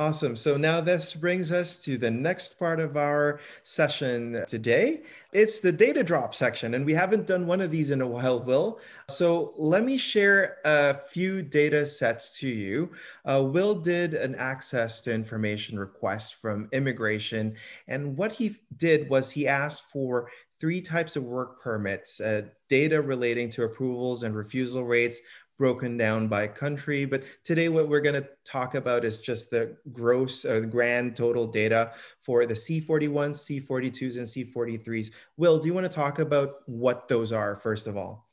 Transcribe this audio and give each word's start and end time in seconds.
Awesome. 0.00 0.34
So 0.34 0.56
now 0.56 0.80
this 0.80 1.12
brings 1.12 1.52
us 1.52 1.78
to 1.84 1.98
the 1.98 2.10
next 2.10 2.58
part 2.58 2.80
of 2.80 2.96
our 2.96 3.38
session 3.64 4.44
today. 4.48 5.02
It's 5.34 5.60
the 5.60 5.72
data 5.72 6.02
drop 6.02 6.34
section, 6.34 6.72
and 6.72 6.86
we 6.86 6.94
haven't 6.94 7.26
done 7.26 7.46
one 7.46 7.60
of 7.60 7.70
these 7.70 7.90
in 7.90 8.00
a 8.00 8.06
while, 8.06 8.40
Will. 8.40 8.80
So 9.10 9.52
let 9.58 9.84
me 9.84 9.98
share 9.98 10.56
a 10.64 10.94
few 10.94 11.42
data 11.42 11.86
sets 11.86 12.38
to 12.38 12.48
you. 12.48 12.92
Uh, 13.26 13.42
Will 13.44 13.74
did 13.74 14.14
an 14.14 14.34
access 14.36 15.02
to 15.02 15.12
information 15.12 15.78
request 15.78 16.36
from 16.36 16.70
immigration, 16.72 17.56
and 17.86 18.16
what 18.16 18.32
he 18.32 18.56
did 18.78 19.10
was 19.10 19.30
he 19.30 19.46
asked 19.46 19.90
for 19.92 20.30
three 20.58 20.80
types 20.80 21.14
of 21.16 21.24
work 21.24 21.60
permits, 21.62 22.20
uh, 22.20 22.42
data 22.70 23.02
relating 23.02 23.50
to 23.50 23.64
approvals 23.64 24.22
and 24.22 24.34
refusal 24.34 24.84
rates, 24.84 25.20
broken 25.60 25.98
down 25.98 26.26
by 26.26 26.48
country. 26.48 27.04
But 27.04 27.22
today, 27.44 27.68
what 27.68 27.86
we're 27.86 28.00
going 28.00 28.20
to 28.20 28.26
talk 28.46 28.74
about 28.74 29.04
is 29.04 29.18
just 29.18 29.50
the 29.50 29.76
gross, 29.92 30.46
uh, 30.46 30.60
grand 30.60 31.14
total 31.14 31.46
data 31.46 31.92
for 32.22 32.46
the 32.46 32.54
C41s, 32.54 33.66
C42s, 33.66 34.16
and 34.16 34.26
C43s. 34.26 35.12
Will, 35.36 35.58
do 35.58 35.68
you 35.68 35.74
want 35.74 35.84
to 35.84 35.94
talk 35.94 36.18
about 36.18 36.62
what 36.64 37.08
those 37.08 37.30
are, 37.30 37.56
first 37.56 37.86
of 37.86 37.98
all? 37.98 38.30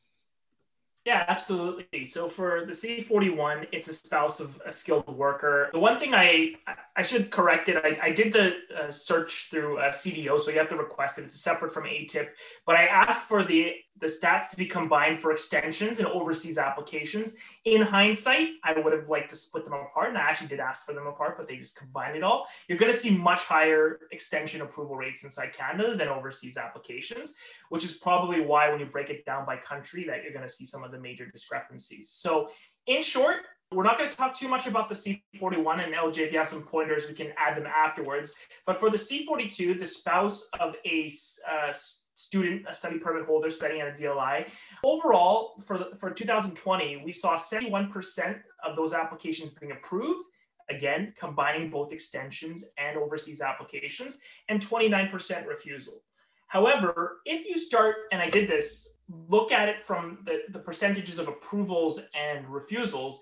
Yeah, 1.08 1.26
absolutely. 1.28 2.06
So 2.06 2.30
for 2.30 2.66
the 2.66 2.74
C41, 2.74 3.68
it's 3.74 3.88
a 3.90 3.94
spouse 3.94 4.40
of 4.40 4.62
a 4.66 4.72
skilled 4.72 5.08
worker. 5.08 5.70
The 5.72 5.80
one 5.80 6.00
thing 6.00 6.14
I 6.14 6.56
I 6.98 7.02
should 7.02 7.32
correct 7.32 7.70
it. 7.70 7.78
I, 7.82 8.08
I 8.08 8.12
did 8.12 8.34
the 8.34 8.56
uh, 8.78 8.92
search 8.92 9.48
through 9.50 9.80
a 9.80 9.88
CDO, 9.88 10.40
so 10.40 10.52
you 10.52 10.58
have 10.58 10.68
to 10.68 10.76
request 10.76 11.18
it. 11.18 11.26
It's 11.26 11.40
separate 11.40 11.72
from 11.74 11.86
ATIP. 11.86 12.28
But 12.66 12.76
I 12.76 12.88
asked 12.88 13.24
for 13.24 13.44
the 13.44 13.74
the 14.00 14.08
stats 14.08 14.50
to 14.52 14.58
be 14.58 14.66
combined 14.66 15.20
for 15.20 15.32
extensions 15.32 16.00
and 16.00 16.08
overseas 16.08 16.58
applications. 16.58 17.36
In 17.66 17.82
hindsight, 17.82 18.50
I 18.64 18.78
would 18.80 18.94
have 18.94 19.10
liked 19.10 19.30
to 19.32 19.36
split 19.36 19.66
them 19.66 19.74
apart, 19.74 20.10
and 20.10 20.18
I 20.18 20.22
actually 20.22 20.48
did 20.48 20.60
ask 20.60 20.86
for 20.86 20.94
them 20.94 21.08
apart, 21.08 21.38
but 21.38 21.48
they 21.48 21.58
just 21.58 21.78
combined 21.78 22.16
it 22.16 22.24
all. 22.24 22.46
You're 22.68 22.78
going 22.78 22.92
to 22.92 22.98
see 22.98 23.16
much 23.16 23.42
higher 23.44 24.00
extension 24.12 24.62
approval 24.62 24.96
rates 24.96 25.24
inside 25.24 25.54
Canada 25.54 25.96
than 25.96 26.08
overseas 26.08 26.58
applications, 26.58 27.34
which 27.70 27.84
is 27.84 27.96
probably 27.96 28.42
why 28.42 28.70
when 28.70 28.80
you 28.80 28.86
break 28.86 29.10
it 29.10 29.26
down 29.26 29.46
by 29.46 29.58
country, 29.58 30.06
that 30.06 30.24
you're 30.24 30.34
going 30.34 30.48
to 30.48 30.54
see 30.54 30.66
some 30.66 30.84
of 30.84 30.92
the 30.92 31.00
major 31.00 31.26
discrepancies. 31.26 32.10
So, 32.10 32.50
in 32.86 33.02
short, 33.02 33.38
we're 33.72 33.84
not 33.84 33.98
going 33.98 34.10
to 34.10 34.16
talk 34.16 34.34
too 34.34 34.48
much 34.48 34.66
about 34.66 34.88
the 34.88 34.96
C41 34.96 35.84
and 35.84 35.94
LJ. 35.94 36.20
If 36.20 36.32
you 36.32 36.38
have 36.38 36.48
some 36.48 36.64
pointers, 36.64 37.06
we 37.08 37.14
can 37.14 37.34
add 37.38 37.58
them 37.58 37.68
afterwards. 37.68 38.34
But 38.66 38.80
for 38.80 38.90
the 38.90 38.98
C42, 38.98 39.78
the 39.78 39.86
spouse 39.86 40.48
of 40.60 40.76
a 40.86 41.12
uh, 41.50 41.74
student, 42.18 42.66
a 42.68 42.74
study 42.74 42.98
permit 42.98 43.26
holder 43.28 43.52
studying 43.52 43.82
at 43.82 43.88
a 43.88 43.92
DLI. 43.92 44.50
Overall, 44.84 45.54
for, 45.64 45.78
the, 45.78 45.92
for 45.98 46.10
2020, 46.10 47.04
we 47.06 47.12
saw 47.12 47.36
71% 47.38 48.40
of 48.66 48.76
those 48.76 48.92
applications 48.92 49.52
being 49.52 49.72
approved, 49.72 50.24
again, 50.68 51.14
combining 51.18 51.70
both 51.70 51.94
extensions 51.94 52.66
and 52.80 52.98
overseas 52.98 53.40
applications, 53.40 54.20
and 54.50 54.60
29% 54.60 55.46
refusal. 55.46 56.02
However, 56.48 57.18
if 57.26 57.46
you 57.46 57.56
start, 57.56 57.96
and 58.12 58.20
I 58.20 58.32
did 58.32 58.50
this, 58.50 58.98
look 59.30 59.52
at 59.52 59.70
it 59.70 59.84
from 59.84 60.20
the, 60.26 60.40
the 60.50 60.60
percentages 60.60 61.20
of 61.20 61.28
approvals 61.28 62.00
and 62.16 62.50
refusals, 62.50 63.20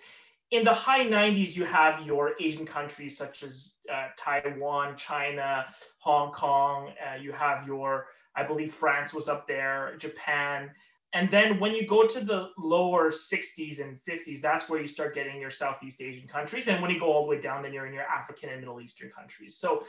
in 0.51 0.63
the 0.63 0.73
high 0.73 1.05
90s, 1.05 1.57
you 1.57 1.65
have 1.65 2.05
your 2.05 2.33
Asian 2.39 2.65
countries 2.65 3.17
such 3.17 3.43
as 3.43 3.73
uh, 3.93 4.07
Taiwan, 4.15 4.95
China, 4.95 5.65
Hong 5.97 6.31
Kong. 6.31 6.93
Uh, 7.05 7.17
you 7.17 7.33
have 7.33 7.67
your 7.67 8.05
I 8.35 8.43
believe 8.43 8.73
France 8.73 9.13
was 9.13 9.27
up 9.27 9.47
there, 9.47 9.95
Japan. 9.97 10.71
And 11.13 11.31
then 11.31 11.59
when 11.59 11.73
you 11.73 11.87
go 11.87 12.05
to 12.05 12.19
the 12.19 12.49
lower 12.57 13.09
60s 13.09 13.79
and 13.79 13.99
50s, 14.07 14.41
that's 14.41 14.69
where 14.69 14.81
you 14.81 14.87
start 14.87 15.15
getting 15.15 15.39
your 15.39 15.49
Southeast 15.49 16.01
Asian 16.01 16.27
countries. 16.27 16.67
And 16.67 16.81
when 16.81 16.91
you 16.91 16.99
go 16.99 17.11
all 17.11 17.23
the 17.23 17.29
way 17.29 17.39
down, 17.39 17.63
then 17.63 17.71
you're 17.71 17.85
in 17.85 17.93
your 17.93 18.03
African 18.03 18.49
and 18.49 18.59
Middle 18.59 18.81
Eastern 18.81 19.09
countries. 19.11 19.57
So 19.57 19.85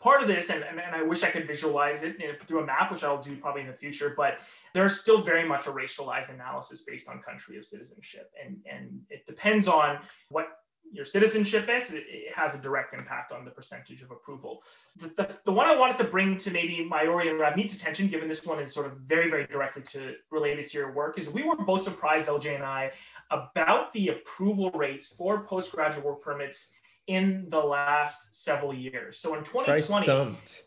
part 0.00 0.22
of 0.22 0.28
this, 0.28 0.48
and, 0.48 0.64
and, 0.64 0.80
and 0.80 0.96
I 0.96 1.02
wish 1.02 1.22
I 1.22 1.30
could 1.30 1.46
visualize 1.46 2.02
it 2.02 2.16
through 2.46 2.62
a 2.62 2.66
map, 2.66 2.90
which 2.90 3.04
I'll 3.04 3.20
do 3.20 3.36
probably 3.36 3.60
in 3.60 3.68
the 3.68 3.74
future, 3.74 4.14
but 4.16 4.38
there's 4.72 4.98
still 4.98 5.20
very 5.20 5.46
much 5.46 5.66
a 5.66 5.70
racialized 5.70 6.32
analysis 6.32 6.82
based 6.86 7.08
on 7.08 7.20
country 7.20 7.58
of 7.58 7.66
citizenship. 7.66 8.30
And, 8.42 8.56
and 8.70 9.00
it 9.10 9.26
depends 9.26 9.68
on 9.68 9.98
what 10.30 10.46
your 10.92 11.06
citizenship 11.06 11.68
is, 11.70 11.92
it, 11.92 12.04
it, 12.06 12.34
has 12.34 12.54
a 12.54 12.58
direct 12.58 12.92
impact 12.92 13.32
on 13.32 13.44
the 13.44 13.50
percentage 13.50 14.02
of 14.02 14.10
approval. 14.10 14.62
The, 14.96 15.08
the, 15.08 15.36
the, 15.46 15.52
one 15.52 15.66
I 15.66 15.74
wanted 15.74 15.96
to 15.98 16.04
bring 16.04 16.36
to 16.38 16.50
maybe 16.50 16.88
Mayuri 16.90 17.30
and 17.30 17.40
Ravneet's 17.40 17.74
attention, 17.74 18.08
given 18.08 18.28
this 18.28 18.44
one 18.44 18.60
is 18.60 18.72
sort 18.72 18.86
of 18.86 18.98
very, 18.98 19.30
very 19.30 19.46
directly 19.46 19.82
to 19.82 20.14
related 20.30 20.66
to 20.66 20.78
your 20.78 20.92
work, 20.92 21.18
is 21.18 21.30
we 21.30 21.42
were 21.42 21.56
both 21.56 21.80
surprised, 21.80 22.28
LJ 22.28 22.54
and 22.54 22.64
I, 22.64 22.92
about 23.30 23.90
the 23.92 24.08
approval 24.08 24.70
rates 24.72 25.06
for 25.06 25.44
postgraduate 25.44 26.04
work 26.04 26.22
permits 26.22 26.72
in 27.06 27.46
the 27.48 27.60
last 27.60 28.44
several 28.44 28.74
years. 28.74 29.18
So 29.18 29.34
in 29.34 29.44
2020, 29.44 29.64
Try 29.64 30.04
stumped. 30.04 30.62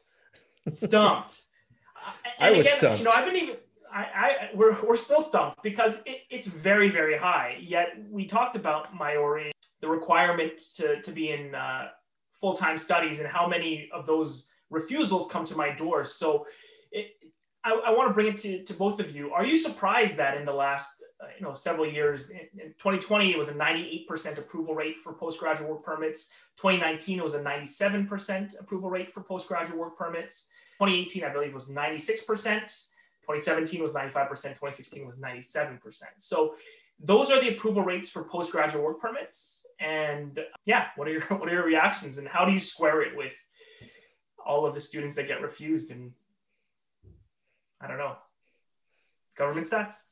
stumped. 0.69 1.41
I 2.39 2.51
was 2.51 2.61
again, 2.61 2.79
stumped. 2.79 2.97
You 2.99 3.05
know, 3.05 3.11
I've 3.15 3.25
been 3.25 3.35
even. 3.35 3.55
I, 3.93 4.01
I, 4.03 4.49
we're, 4.53 4.75
we're 4.85 4.97
still 4.97 5.21
stumped 5.21 5.63
because 5.63 6.03
it, 6.05 6.23
it's 6.29 6.47
very, 6.47 6.89
very 6.89 7.17
high. 7.17 7.57
Yet 7.61 7.95
we 8.09 8.25
talked 8.25 8.57
about 8.57 8.93
Mayuri 8.93 9.51
the 9.81 9.87
requirement 9.87 10.59
to, 10.75 11.01
to 11.01 11.11
be 11.11 11.31
in 11.31 11.53
uh, 11.53 11.89
full-time 12.39 12.77
studies 12.77 13.19
and 13.19 13.27
how 13.27 13.47
many 13.47 13.89
of 13.93 14.05
those 14.05 14.49
refusals 14.69 15.29
come 15.31 15.45
to 15.45 15.55
my 15.55 15.69
door. 15.69 16.05
So 16.05 16.45
it, 16.91 17.07
I, 17.63 17.71
I 17.87 17.89
want 17.91 18.09
to 18.09 18.13
bring 18.13 18.27
it 18.27 18.37
to, 18.37 18.63
to 18.63 18.73
both 18.73 18.99
of 18.99 19.15
you. 19.15 19.33
Are 19.33 19.45
you 19.45 19.57
surprised 19.57 20.17
that 20.17 20.37
in 20.37 20.45
the 20.45 20.53
last 20.53 21.03
uh, 21.21 21.27
you 21.37 21.43
know 21.43 21.53
several 21.53 21.87
years, 21.87 22.29
in, 22.29 22.47
in 22.53 22.67
2020 22.77 23.31
it 23.31 23.37
was 23.37 23.47
a 23.47 23.53
98% 23.53 24.37
approval 24.37 24.75
rate 24.75 24.99
for 24.99 25.13
postgraduate 25.13 25.69
work 25.69 25.83
permits. 25.83 26.33
2019 26.57 27.19
it 27.19 27.23
was 27.23 27.33
a 27.33 27.39
97% 27.39 28.59
approval 28.59 28.89
rate 28.89 29.11
for 29.11 29.21
postgraduate 29.21 29.77
work 29.77 29.97
permits. 29.97 30.49
2018 30.79 31.23
I 31.23 31.29
believe 31.29 31.53
was 31.53 31.69
96%. 31.69 32.25
2017 32.25 33.81
was 33.81 33.91
95%. 33.91 34.29
2016 34.29 35.05
was 35.05 35.15
97%. 35.15 36.03
So 36.19 36.55
those 36.99 37.31
are 37.31 37.41
the 37.41 37.49
approval 37.49 37.83
rates 37.83 38.09
for 38.09 38.23
postgraduate 38.23 38.83
work 38.83 38.99
permits. 38.99 39.65
And 39.79 40.39
yeah, 40.65 40.87
what 40.95 41.07
are 41.07 41.11
your 41.11 41.21
what 41.37 41.49
are 41.49 41.53
your 41.53 41.65
reactions 41.65 42.17
and 42.17 42.27
how 42.27 42.45
do 42.45 42.51
you 42.51 42.59
square 42.59 43.01
it 43.01 43.15
with 43.15 43.35
all 44.45 44.65
of 44.65 44.73
the 44.73 44.81
students 44.81 45.15
that 45.15 45.27
get 45.27 45.41
refused 45.41 45.91
and 45.91 46.13
I 47.81 47.87
don't 47.87 47.97
know 47.97 48.15
government 49.37 49.67
stats? 49.67 50.09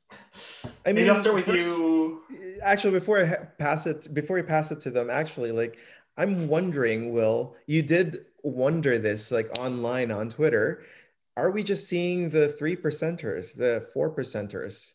I 0.86 0.90
mean, 0.90 0.96
Maybe 0.96 1.10
I'll 1.10 1.18
start 1.18 1.36
with 1.36 1.46
first, 1.46 1.66
you. 1.66 2.22
Actually, 2.62 2.92
before 2.92 3.24
I 3.24 3.36
pass 3.58 3.86
it, 3.86 4.14
before 4.14 4.38
you 4.38 4.44
pass 4.44 4.72
it 4.72 4.82
to 4.82 4.92
them, 4.92 5.10
actually, 5.10 5.52
like 5.52 5.78
I'm 6.18 6.48
wondering, 6.48 7.14
Will, 7.14 7.56
you 7.66 7.82
did 7.82 8.26
wonder 8.44 8.98
this 8.98 9.32
like 9.32 9.50
online 9.58 10.12
on 10.12 10.30
Twitter. 10.30 10.84
Are 11.36 11.50
we 11.50 11.64
just 11.64 11.88
seeing 11.88 12.30
the 12.30 12.50
three 12.50 12.76
percenters, 12.76 13.56
the 13.56 13.88
four 13.94 14.14
percenters? 14.14 14.94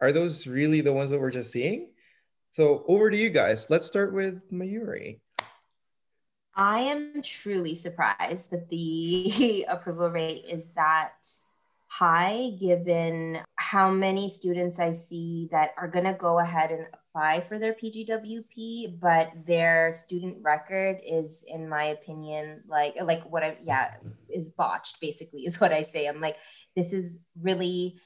Are 0.00 0.12
those 0.12 0.46
really 0.46 0.80
the 0.80 0.92
ones 0.92 1.10
that 1.10 1.20
we're 1.20 1.30
just 1.30 1.52
seeing? 1.52 1.90
So 2.52 2.84
over 2.88 3.10
to 3.10 3.16
you 3.16 3.30
guys. 3.30 3.68
Let's 3.70 3.86
start 3.86 4.12
with 4.12 4.50
Mayuri. 4.50 5.20
I 6.54 6.80
am 6.80 7.22
truly 7.22 7.74
surprised 7.74 8.50
that 8.50 8.68
the 8.68 9.64
approval 9.68 10.10
rate 10.10 10.44
is 10.48 10.70
that 10.70 11.12
high 11.90 12.50
given 12.58 13.40
how 13.56 13.90
many 13.90 14.28
students 14.28 14.78
I 14.78 14.92
see 14.92 15.48
that 15.50 15.72
are 15.76 15.88
going 15.88 16.04
to 16.04 16.14
go 16.14 16.38
ahead 16.38 16.70
and 16.70 16.86
apply 16.92 17.40
for 17.40 17.58
their 17.58 17.74
PGWP, 17.74 19.00
but 19.00 19.32
their 19.44 19.92
student 19.92 20.38
record 20.40 20.98
is, 21.04 21.44
in 21.48 21.68
my 21.68 21.84
opinion, 21.84 22.62
like 22.68 22.94
like 23.02 23.22
what 23.30 23.42
I 23.42 23.58
yeah 23.64 23.94
is 24.28 24.50
botched. 24.50 25.00
Basically, 25.00 25.40
is 25.40 25.60
what 25.60 25.72
I 25.72 25.82
say. 25.82 26.06
I'm 26.06 26.20
like, 26.20 26.36
this 26.76 26.92
is 26.92 27.18
really 27.40 28.00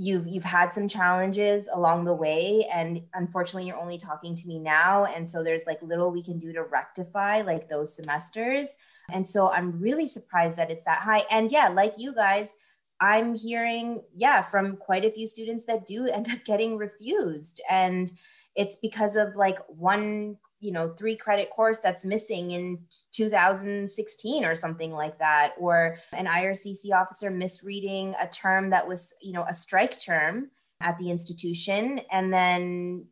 you've 0.00 0.26
you've 0.26 0.44
had 0.44 0.72
some 0.72 0.88
challenges 0.88 1.68
along 1.74 2.06
the 2.06 2.14
way 2.14 2.66
and 2.72 3.02
unfortunately 3.12 3.68
you're 3.68 3.78
only 3.78 3.98
talking 3.98 4.34
to 4.34 4.48
me 4.48 4.58
now 4.58 5.04
and 5.04 5.28
so 5.28 5.44
there's 5.44 5.64
like 5.66 5.78
little 5.82 6.10
we 6.10 6.22
can 6.22 6.38
do 6.38 6.54
to 6.54 6.62
rectify 6.62 7.42
like 7.42 7.68
those 7.68 7.94
semesters. 7.94 8.76
And 9.12 9.28
so 9.28 9.52
i'm 9.52 9.78
really 9.78 10.06
surprised 10.06 10.56
that 10.56 10.70
it's 10.70 10.84
that 10.86 11.00
high. 11.00 11.24
And 11.30 11.52
yeah 11.52 11.68
like 11.68 11.94
you 11.98 12.14
guys 12.14 12.54
i'm 12.98 13.34
hearing 13.34 14.02
yeah 14.14 14.40
from 14.40 14.78
quite 14.78 15.04
a 15.04 15.10
few 15.10 15.26
students 15.26 15.66
that 15.66 15.84
do 15.84 16.06
end 16.06 16.30
up 16.30 16.46
getting 16.46 16.78
refused. 16.78 17.60
And 17.70 18.10
it's 18.56 18.76
because 18.76 19.16
of 19.16 19.36
like 19.36 19.58
one 19.68 20.38
you 20.60 20.70
know 20.70 20.92
three 20.96 21.16
credit 21.16 21.50
course 21.50 21.80
that's 21.80 22.04
missing 22.04 22.50
in 22.52 22.78
2016 23.12 24.44
or 24.44 24.54
something 24.54 24.92
like 24.92 25.18
that 25.18 25.54
or 25.58 25.98
an 26.12 26.26
ircc 26.26 26.92
officer 26.94 27.30
misreading 27.30 28.14
a 28.20 28.28
term 28.28 28.70
that 28.70 28.86
was 28.86 29.12
you 29.20 29.32
know 29.32 29.44
a 29.48 29.54
strike 29.54 29.98
term 29.98 30.50
at 30.80 30.98
the 30.98 31.10
institution 31.10 32.00
and 32.12 32.32
then 32.32 33.06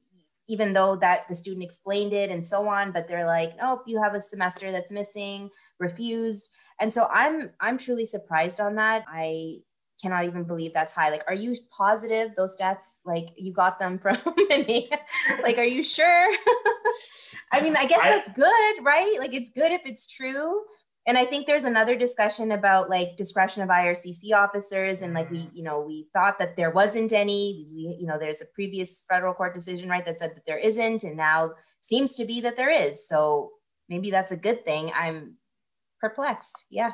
even 0.51 0.73
though 0.73 0.97
that 0.97 1.29
the 1.29 1.35
student 1.35 1.65
explained 1.65 2.13
it 2.13 2.31
and 2.31 2.45
so 2.45 2.69
on 2.69 2.93
but 2.93 3.09
they're 3.09 3.27
like 3.27 3.57
nope 3.61 3.83
you 3.87 4.01
have 4.03 4.15
a 4.15 4.21
semester 4.21 4.71
that's 4.71 4.93
missing 4.93 5.51
refused 5.81 6.51
and 6.81 6.93
so 6.93 7.09
i'm 7.11 7.51
i'm 7.61 7.79
truly 7.79 8.07
surprised 8.07 8.61
on 8.61 8.75
that 8.75 9.05
i 9.09 9.57
cannot 10.01 10.25
even 10.25 10.45
believe 10.45 10.73
that's 10.73 10.93
high. 10.93 11.11
Like, 11.11 11.25
are 11.27 11.35
you 11.35 11.57
positive 11.71 12.31
those 12.37 12.57
stats, 12.57 12.99
like 13.05 13.31
you 13.37 13.53
got 13.53 13.79
them 13.79 13.99
from 14.03 14.19
like, 15.43 15.59
are 15.59 15.65
you 15.65 15.83
sure? 15.83 16.37
I 17.53 17.61
mean, 17.61 17.77
I 17.77 17.87
guess 17.87 18.01
I, 18.03 18.11
that's 18.11 18.33
good, 18.33 18.85
right? 18.85 19.17
Like 19.19 19.35
it's 19.35 19.51
good 19.51 19.73
if 19.73 19.83
it's 19.85 20.07
true. 20.07 20.63
And 21.07 21.17
I 21.17 21.25
think 21.25 21.47
there's 21.47 21.65
another 21.65 21.97
discussion 21.97 22.53
about 22.53 22.91
like 22.91 23.17
discretion 23.17 23.63
of 23.63 23.71
IRCC 23.71 24.35
officers. 24.35 25.01
And 25.01 25.15
like 25.15 25.31
we, 25.31 25.49
you 25.55 25.63
know, 25.63 25.81
we 25.81 26.07
thought 26.13 26.39
that 26.39 26.55
there 26.57 26.71
wasn't 26.71 27.15
any. 27.15 27.67
We, 27.73 27.97
you 27.99 28.07
know, 28.07 28.19
there's 28.19 28.43
a 28.43 28.47
previous 28.55 29.05
federal 29.09 29.33
court 29.33 29.55
decision, 29.55 29.89
right, 29.89 30.05
that 30.05 30.19
said 30.19 30.37
that 30.37 30.45
there 30.47 30.59
isn't. 30.59 31.05
And 31.05 31.17
now 31.17 31.53
seems 31.81 32.15
to 32.17 32.27
be 32.27 32.43
that 32.43 32.57
there 32.57 32.71
is. 32.71 33.09
So 33.09 33.53
maybe 33.89 34.11
that's 34.11 34.33
a 34.33 34.37
good 34.37 34.67
thing. 34.67 34.91
I'm 34.95 35.37
perplexed. 35.99 36.67
Yeah. 36.71 36.93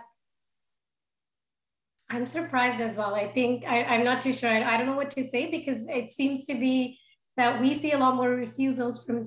I'm 2.11 2.27
surprised 2.27 2.81
as 2.81 2.95
well. 2.95 3.15
I 3.15 3.33
think 3.33 3.65
I, 3.67 3.79
am 3.97 4.05
not 4.05 4.23
too 4.23 4.33
sure. 4.33 4.49
I, 4.49 4.75
I, 4.75 4.77
don't 4.77 4.87
know 4.87 4.95
what 4.95 5.11
to 5.13 5.27
say 5.27 5.51
because 5.51 5.83
it 5.89 6.11
seems 6.11 6.45
to 6.47 6.55
be 6.55 6.99
that 7.37 7.61
we 7.61 7.75
see 7.75 7.93
a 7.93 7.99
lot 7.99 8.15
more 8.15 8.31
refusals 8.31 9.05
from, 9.05 9.25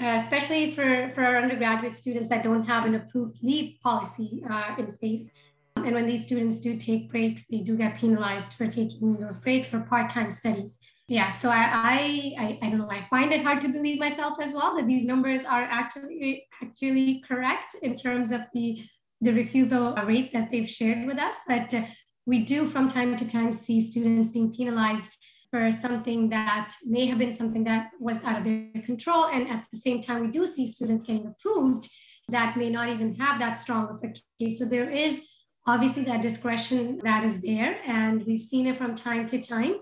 uh, 0.00 0.18
especially 0.20 0.72
for, 0.74 1.10
for 1.14 1.22
our 1.22 1.36
undergraduate 1.36 1.96
students 1.96 2.28
that 2.28 2.42
don't 2.42 2.64
have 2.64 2.86
an 2.86 2.94
approved 2.94 3.42
leave 3.42 3.78
policy 3.82 4.42
uh, 4.50 4.74
in 4.78 4.96
place. 4.96 5.32
And 5.76 5.94
when 5.94 6.06
these 6.06 6.24
students 6.24 6.60
do 6.60 6.76
take 6.76 7.10
breaks, 7.10 7.46
they 7.46 7.60
do 7.60 7.76
get 7.76 7.96
penalized 7.96 8.54
for 8.54 8.66
taking 8.66 9.18
those 9.20 9.38
breaks 9.38 9.72
or 9.74 9.80
part-time 9.80 10.30
studies. 10.30 10.78
Yeah, 11.08 11.30
so 11.30 11.50
I, 11.50 12.34
I, 12.38 12.58
I 12.62 12.70
don't 12.70 12.78
know. 12.78 12.90
I 12.90 13.04
find 13.10 13.32
it 13.32 13.42
hard 13.42 13.60
to 13.62 13.68
believe 13.68 13.98
myself 13.98 14.38
as 14.40 14.54
well 14.54 14.76
that 14.76 14.86
these 14.86 15.04
numbers 15.04 15.44
are 15.44 15.62
actually 15.62 16.46
actually 16.62 17.24
correct 17.26 17.74
in 17.82 17.98
terms 17.98 18.30
of 18.30 18.42
the 18.54 18.80
the 19.20 19.32
refusal 19.32 19.94
rate 20.06 20.32
that 20.32 20.52
they've 20.52 20.68
shared 20.68 21.06
with 21.06 21.18
us. 21.18 21.34
But 21.48 21.74
uh, 21.74 21.82
we 22.26 22.44
do 22.44 22.64
from 22.64 22.88
time 22.88 23.16
to 23.16 23.26
time 23.26 23.52
see 23.52 23.80
students 23.80 24.30
being 24.30 24.54
penalized 24.54 25.10
for 25.50 25.70
something 25.70 26.28
that 26.30 26.72
may 26.84 27.06
have 27.06 27.18
been 27.18 27.32
something 27.32 27.64
that 27.64 27.90
was 27.98 28.22
out 28.24 28.38
of 28.38 28.44
their 28.44 28.82
control. 28.84 29.26
And 29.26 29.48
at 29.48 29.66
the 29.72 29.78
same 29.78 30.00
time, 30.00 30.20
we 30.20 30.28
do 30.28 30.46
see 30.46 30.66
students 30.66 31.02
getting 31.02 31.26
approved 31.26 31.88
that 32.28 32.56
may 32.56 32.70
not 32.70 32.88
even 32.88 33.16
have 33.16 33.40
that 33.40 33.54
strong 33.54 33.88
of 33.88 34.04
a 34.04 34.14
case. 34.38 34.58
So 34.58 34.64
there 34.64 34.88
is 34.88 35.22
obviously 35.66 36.04
that 36.04 36.22
discretion 36.22 37.00
that 37.04 37.24
is 37.24 37.40
there, 37.40 37.80
and 37.84 38.24
we've 38.24 38.40
seen 38.40 38.66
it 38.66 38.78
from 38.78 38.94
time 38.94 39.26
to 39.26 39.40
time. 39.40 39.74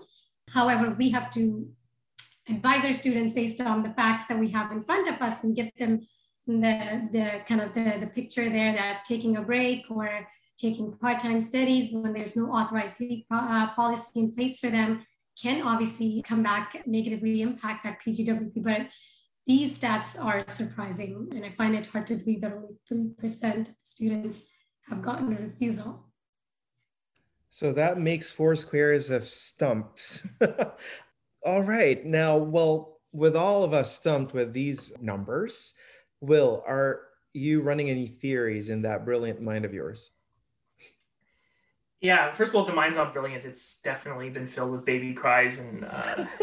However, 0.49 0.95
we 0.97 1.09
have 1.11 1.31
to 1.31 1.69
advise 2.49 2.83
our 2.83 2.93
students 2.93 3.33
based 3.33 3.61
on 3.61 3.83
the 3.83 3.93
facts 3.93 4.25
that 4.25 4.39
we 4.39 4.49
have 4.49 4.71
in 4.71 4.83
front 4.83 5.07
of 5.07 5.21
us 5.21 5.43
and 5.43 5.55
give 5.55 5.69
them 5.77 5.99
the, 6.47 7.07
the 7.11 7.41
kind 7.47 7.61
of 7.61 7.75
the, 7.75 7.97
the 7.99 8.07
picture 8.07 8.49
there 8.49 8.73
that 8.73 9.05
taking 9.05 9.37
a 9.37 9.41
break 9.41 9.85
or 9.91 10.27
taking 10.57 10.91
part-time 10.97 11.39
studies 11.39 11.93
when 11.93 12.11
there's 12.11 12.35
no 12.35 12.51
authorized 12.51 12.99
leave 12.99 13.23
uh, 13.31 13.69
policy 13.69 14.07
in 14.15 14.31
place 14.31 14.57
for 14.57 14.69
them 14.69 15.05
can 15.41 15.61
obviously 15.61 16.21
come 16.25 16.43
back 16.43 16.83
negatively 16.85 17.41
impact 17.41 17.83
that 17.83 18.01
PGWP. 18.01 18.63
But 18.63 18.87
these 19.47 19.77
stats 19.79 20.21
are 20.21 20.43
surprising, 20.47 21.29
and 21.35 21.45
I 21.45 21.51
find 21.57 21.75
it 21.75 21.87
hard 21.87 22.07
to 22.07 22.15
believe 22.15 22.41
that 22.41 22.53
only 22.53 22.75
3% 22.91 23.69
of 23.69 23.75
students 23.81 24.43
have 24.89 25.01
gotten 25.01 25.35
a 25.35 25.41
refusal. 25.41 26.05
So 27.49 27.73
that 27.73 27.99
makes 27.99 28.31
four 28.31 28.55
squares 28.55 29.09
of 29.09 29.27
stumps. 29.27 30.27
all 31.45 31.63
right. 31.63 32.05
Now, 32.05 32.37
well, 32.37 32.99
with 33.11 33.35
all 33.35 33.63
of 33.63 33.73
us 33.73 33.95
stumped 33.95 34.33
with 34.33 34.53
these 34.53 34.93
numbers, 35.01 35.73
Will, 36.21 36.63
are 36.67 37.01
you 37.33 37.61
running 37.61 37.89
any 37.89 38.07
theories 38.07 38.69
in 38.69 38.81
that 38.83 39.05
brilliant 39.05 39.41
mind 39.41 39.65
of 39.65 39.73
yours? 39.73 40.11
Yeah, 42.01 42.31
first 42.31 42.51
of 42.51 42.55
all, 42.55 42.65
the 42.65 42.73
mind's 42.73 42.97
not 42.97 43.13
brilliant. 43.13 43.43
It's 43.43 43.81
definitely 43.81 44.29
been 44.29 44.47
filled 44.47 44.71
with 44.71 44.85
baby 44.85 45.13
cries, 45.13 45.59
and 45.59 45.83
uh, 45.83 46.25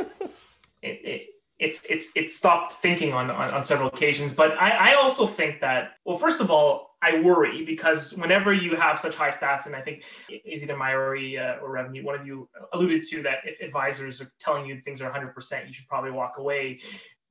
it, 0.82 1.00
it, 1.04 1.26
it's 1.58 1.80
it's 1.88 2.12
it's 2.14 2.36
stopped 2.36 2.72
thinking 2.72 3.14
on, 3.14 3.30
on, 3.30 3.54
on 3.54 3.62
several 3.62 3.88
occasions. 3.88 4.34
But 4.34 4.52
I, 4.58 4.92
I 4.92 4.94
also 4.94 5.26
think 5.26 5.60
that 5.60 5.96
well, 6.04 6.18
first 6.18 6.42
of 6.42 6.50
all, 6.50 6.96
I 7.00 7.20
worry 7.20 7.64
because 7.64 8.12
whenever 8.14 8.52
you 8.52 8.76
have 8.76 8.98
such 8.98 9.16
high 9.16 9.30
stats, 9.30 9.64
and 9.64 9.74
I 9.74 9.80
think 9.80 10.04
is 10.28 10.62
either 10.62 10.74
Mayuri 10.74 11.40
uh, 11.40 11.62
or 11.62 11.70
Ravneet, 11.70 12.04
one 12.04 12.14
of 12.14 12.26
you 12.26 12.50
alluded 12.74 13.02
to 13.04 13.22
that 13.22 13.38
if 13.44 13.62
advisors 13.62 14.20
are 14.20 14.30
telling 14.38 14.66
you 14.66 14.78
things 14.82 15.00
are 15.00 15.10
100%, 15.10 15.66
you 15.66 15.72
should 15.72 15.88
probably 15.88 16.10
walk 16.10 16.36
away 16.36 16.80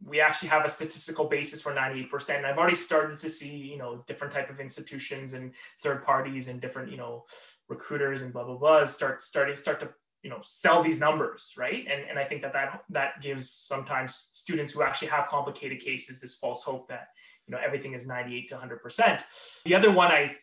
we 0.04 0.20
actually 0.20 0.50
have 0.50 0.66
a 0.66 0.70
statistical 0.70 1.26
basis 1.26 1.62
for 1.62 1.72
98% 1.72 2.38
and 2.38 2.46
i've 2.46 2.58
already 2.58 2.76
started 2.76 3.18
to 3.18 3.30
see 3.30 3.56
you 3.56 3.78
know 3.78 4.04
different 4.08 4.34
type 4.34 4.50
of 4.50 4.60
institutions 4.60 5.34
and 5.34 5.54
third 5.82 6.04
parties 6.04 6.48
and 6.48 6.60
different 6.60 6.92
you 6.92 6.98
know 6.98 7.24
recruiters 7.70 8.22
and 8.22 8.32
blah 8.32 8.44
blah 8.44 8.58
blah 8.58 8.86
start 8.86 9.22
starting 9.22 9.56
start 9.56 9.80
to 9.80 9.90
you 10.22 10.30
know 10.30 10.40
sell 10.44 10.82
these 10.84 11.00
numbers 11.00 11.54
right 11.58 11.86
and 11.90 12.04
and 12.10 12.18
i 12.18 12.24
think 12.24 12.42
that 12.42 12.54
that 12.54 12.82
that 12.90 13.22
gives 13.22 13.50
sometimes 13.50 14.30
students 14.32 14.74
who 14.74 14.82
actually 14.82 15.08
have 15.08 15.28
complicated 15.28 15.80
cases 15.80 16.20
this 16.20 16.36
false 16.36 16.64
hope 16.64 16.88
that 16.88 17.10
you 17.48 17.52
know 17.54 17.62
everything 17.64 17.94
is 17.94 18.08
98 18.08 18.48
to 18.50 18.56
100% 18.56 19.22
the 19.66 19.76
other 19.76 19.92
one 19.92 20.12
i 20.12 20.36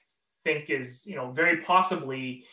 think 0.45 0.71
is 0.71 1.07
you 1.07 1.17
know 1.17 1.31
very 1.31 1.59
possibly 1.59 2.45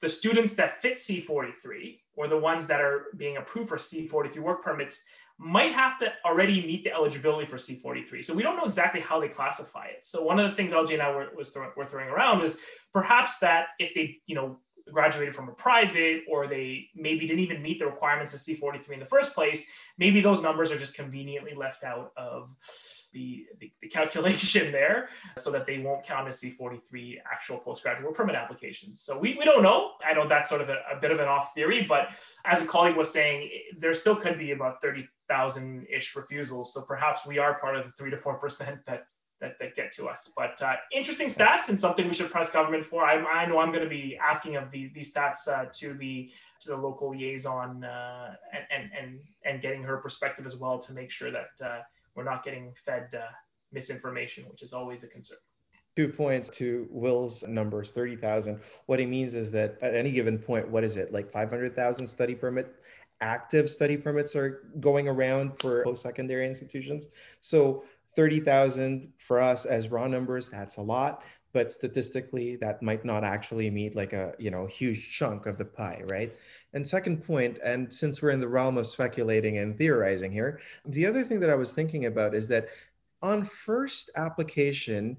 the 0.00 0.08
students 0.08 0.54
that 0.54 0.80
fit 0.80 0.94
c43 0.94 2.00
or 2.16 2.28
the 2.28 2.38
ones 2.38 2.66
that 2.66 2.80
are 2.80 3.06
being 3.16 3.36
approved 3.36 3.68
for 3.68 3.76
c43 3.76 4.38
work 4.38 4.62
permits 4.62 5.04
might 5.38 5.72
have 5.72 5.98
to 5.98 6.12
already 6.24 6.64
meet 6.64 6.84
the 6.84 6.92
eligibility 6.92 7.44
for 7.44 7.56
C43. 7.56 8.24
So 8.24 8.34
we 8.34 8.42
don't 8.42 8.56
know 8.56 8.66
exactly 8.66 9.00
how 9.00 9.18
they 9.20 9.28
classify 9.28 9.86
it. 9.86 10.06
So 10.06 10.22
one 10.22 10.38
of 10.38 10.48
the 10.48 10.54
things 10.54 10.72
LJ 10.72 10.94
and 10.94 11.02
I 11.02 11.12
were, 11.12 11.28
was 11.36 11.54
were 11.76 11.86
throwing 11.86 12.08
around 12.08 12.40
was 12.40 12.58
perhaps 12.94 13.38
that 13.40 13.66
if 13.78 13.92
they, 13.94 14.18
you 14.26 14.34
know, 14.34 14.56
graduated 14.92 15.34
from 15.34 15.48
a 15.48 15.52
private 15.52 16.22
or 16.28 16.46
they 16.46 16.88
maybe 16.94 17.26
didn't 17.26 17.42
even 17.42 17.62
meet 17.62 17.78
the 17.78 17.86
requirements 17.86 18.34
of 18.34 18.40
C43 18.40 18.90
in 18.90 19.00
the 19.00 19.06
first 19.06 19.34
place, 19.34 19.66
maybe 19.98 20.20
those 20.20 20.40
numbers 20.40 20.70
are 20.70 20.78
just 20.78 20.94
conveniently 20.94 21.54
left 21.54 21.84
out 21.84 22.12
of 22.16 22.54
the, 23.12 23.46
the, 23.60 23.72
the, 23.80 23.88
calculation 23.88 24.70
there 24.72 25.08
so 25.36 25.50
that 25.50 25.66
they 25.66 25.78
won't 25.78 26.04
count 26.04 26.28
as 26.28 26.40
C43 26.40 27.18
actual 27.30 27.58
postgraduate 27.58 28.14
permit 28.14 28.36
applications. 28.36 29.00
So 29.00 29.18
we, 29.18 29.36
we 29.38 29.44
don't 29.44 29.62
know. 29.62 29.92
I 30.06 30.12
know 30.14 30.28
that's 30.28 30.50
sort 30.50 30.60
of 30.60 30.68
a, 30.68 30.78
a 30.92 31.00
bit 31.00 31.10
of 31.10 31.18
an 31.18 31.28
off 31.28 31.54
theory, 31.54 31.86
but 31.88 32.10
as 32.44 32.62
a 32.62 32.66
colleague 32.66 32.96
was 32.96 33.10
saying, 33.10 33.50
there 33.78 33.94
still 33.94 34.16
could 34.16 34.38
be 34.38 34.50
about 34.50 34.82
30,000 34.82 35.86
ish 35.90 36.14
refusals. 36.14 36.74
So 36.74 36.82
perhaps 36.82 37.26
we 37.26 37.38
are 37.38 37.58
part 37.58 37.76
of 37.76 37.86
the 37.86 37.92
three 37.92 38.10
to 38.10 38.16
4% 38.16 38.84
that 38.86 39.06
that, 39.44 39.58
that 39.58 39.74
get 39.74 39.92
to 39.92 40.08
us. 40.08 40.32
But 40.34 40.60
uh, 40.62 40.76
interesting 40.92 41.28
stats 41.28 41.68
and 41.68 41.78
something 41.78 42.06
we 42.08 42.14
should 42.14 42.30
press 42.30 42.50
government 42.50 42.84
for. 42.84 43.04
I, 43.04 43.22
I 43.22 43.46
know 43.46 43.58
I'm 43.58 43.70
going 43.70 43.84
to 43.84 43.90
be 43.90 44.16
asking 44.16 44.56
of 44.56 44.70
the, 44.70 44.90
these 44.94 45.12
stats 45.12 45.46
uh, 45.48 45.66
to 45.74 45.94
the 45.94 46.30
to 46.60 46.68
the 46.70 46.76
local 46.76 47.10
liaison 47.10 47.84
uh, 47.84 48.34
and, 48.74 48.90
and 48.98 49.20
and 49.44 49.60
getting 49.60 49.82
her 49.82 49.98
perspective 49.98 50.46
as 50.46 50.56
well 50.56 50.78
to 50.78 50.92
make 50.92 51.10
sure 51.10 51.30
that 51.30 51.50
uh, 51.62 51.80
we're 52.14 52.24
not 52.24 52.44
getting 52.44 52.72
fed 52.74 53.08
uh, 53.14 53.26
misinformation, 53.72 54.44
which 54.50 54.62
is 54.62 54.72
always 54.72 55.04
a 55.04 55.08
concern. 55.08 55.38
Two 55.96 56.08
points 56.08 56.50
to 56.50 56.88
Will's 56.90 57.44
numbers 57.44 57.92
30,000. 57.92 58.60
What 58.86 58.98
he 58.98 59.06
means 59.06 59.34
is 59.34 59.52
that 59.52 59.78
at 59.80 59.94
any 59.94 60.10
given 60.10 60.38
point, 60.38 60.68
what 60.68 60.82
is 60.82 60.96
it, 60.96 61.12
like 61.12 61.30
500,000 61.30 62.04
study 62.04 62.34
permit, 62.34 62.74
active 63.20 63.70
study 63.70 63.96
permits 63.96 64.34
are 64.34 64.64
going 64.80 65.06
around 65.06 65.52
for 65.60 65.84
post 65.84 66.02
secondary 66.02 66.46
institutions. 66.46 67.08
So 67.42 67.84
30,000 68.16 69.12
for 69.18 69.40
us 69.40 69.64
as 69.64 69.88
raw 69.88 70.06
numbers, 70.06 70.48
that's 70.48 70.76
a 70.76 70.82
lot 70.82 71.24
but 71.54 71.70
statistically 71.72 72.56
that 72.56 72.82
might 72.82 73.04
not 73.04 73.24
actually 73.24 73.70
meet 73.70 73.96
like 73.96 74.12
a 74.12 74.34
you 74.38 74.50
know 74.50 74.66
huge 74.66 75.10
chunk 75.10 75.46
of 75.46 75.56
the 75.56 75.64
pie 75.64 76.02
right? 76.10 76.36
And 76.74 76.86
second 76.86 77.24
point 77.24 77.58
and 77.64 77.94
since 77.94 78.20
we're 78.20 78.30
in 78.30 78.40
the 78.40 78.48
realm 78.48 78.76
of 78.76 78.86
speculating 78.86 79.58
and 79.58 79.78
theorizing 79.78 80.32
here 80.32 80.60
the 80.84 81.06
other 81.06 81.24
thing 81.24 81.40
that 81.40 81.50
i 81.50 81.54
was 81.54 81.72
thinking 81.72 82.06
about 82.06 82.34
is 82.34 82.48
that 82.48 82.68
on 83.22 83.44
first 83.44 84.10
application 84.16 85.16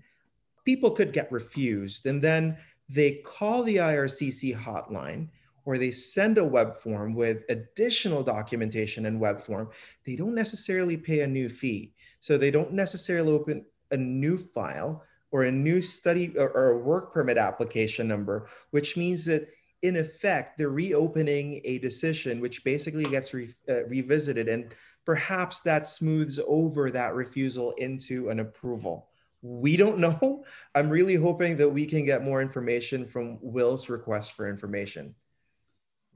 people 0.65 0.91
could 0.91 1.13
get 1.13 1.31
refused 1.31 2.05
and 2.05 2.21
then 2.21 2.57
they 2.89 3.13
call 3.25 3.63
the 3.63 3.77
ircc 3.77 4.55
hotline 4.61 5.29
or 5.65 5.77
they 5.77 5.91
send 5.91 6.37
a 6.37 6.43
web 6.43 6.77
form 6.77 7.13
with 7.13 7.43
additional 7.49 8.23
documentation 8.23 9.07
and 9.07 9.19
web 9.19 9.41
form 9.41 9.69
they 10.05 10.15
don't 10.15 10.35
necessarily 10.35 10.95
pay 10.95 11.21
a 11.21 11.27
new 11.27 11.49
fee 11.49 11.91
so 12.19 12.37
they 12.37 12.51
don't 12.51 12.71
necessarily 12.71 13.31
open 13.31 13.65
a 13.91 13.97
new 13.97 14.37
file 14.37 15.03
or 15.31 15.43
a 15.43 15.51
new 15.51 15.81
study 15.81 16.33
or, 16.37 16.49
or 16.49 16.71
a 16.71 16.77
work 16.77 17.13
permit 17.13 17.37
application 17.37 18.07
number, 18.07 18.47
which 18.71 18.95
means 18.95 19.25
that 19.25 19.49
in 19.81 19.97
effect, 19.97 20.57
they're 20.57 20.69
reopening 20.69 21.61
a 21.65 21.77
decision 21.79 22.39
which 22.39 22.63
basically 22.63 23.03
gets 23.03 23.33
re, 23.33 23.53
uh, 23.69 23.85
revisited 23.85 24.47
and 24.47 24.73
perhaps 25.05 25.61
that 25.61 25.87
smooths 25.87 26.39
over 26.47 26.89
that 26.89 27.13
refusal 27.13 27.71
into 27.71 28.29
an 28.29 28.39
approval. 28.39 29.09
We 29.41 29.77
don't 29.77 29.99
know. 30.05 30.45
I'm 30.73 30.89
really 30.89 31.15
hoping 31.15 31.57
that 31.57 31.69
we 31.69 31.85
can 31.85 32.05
get 32.05 32.23
more 32.23 32.41
information 32.41 33.05
from 33.05 33.37
Will's 33.41 33.89
request 33.89 34.31
for 34.31 34.49
information. 34.49 35.13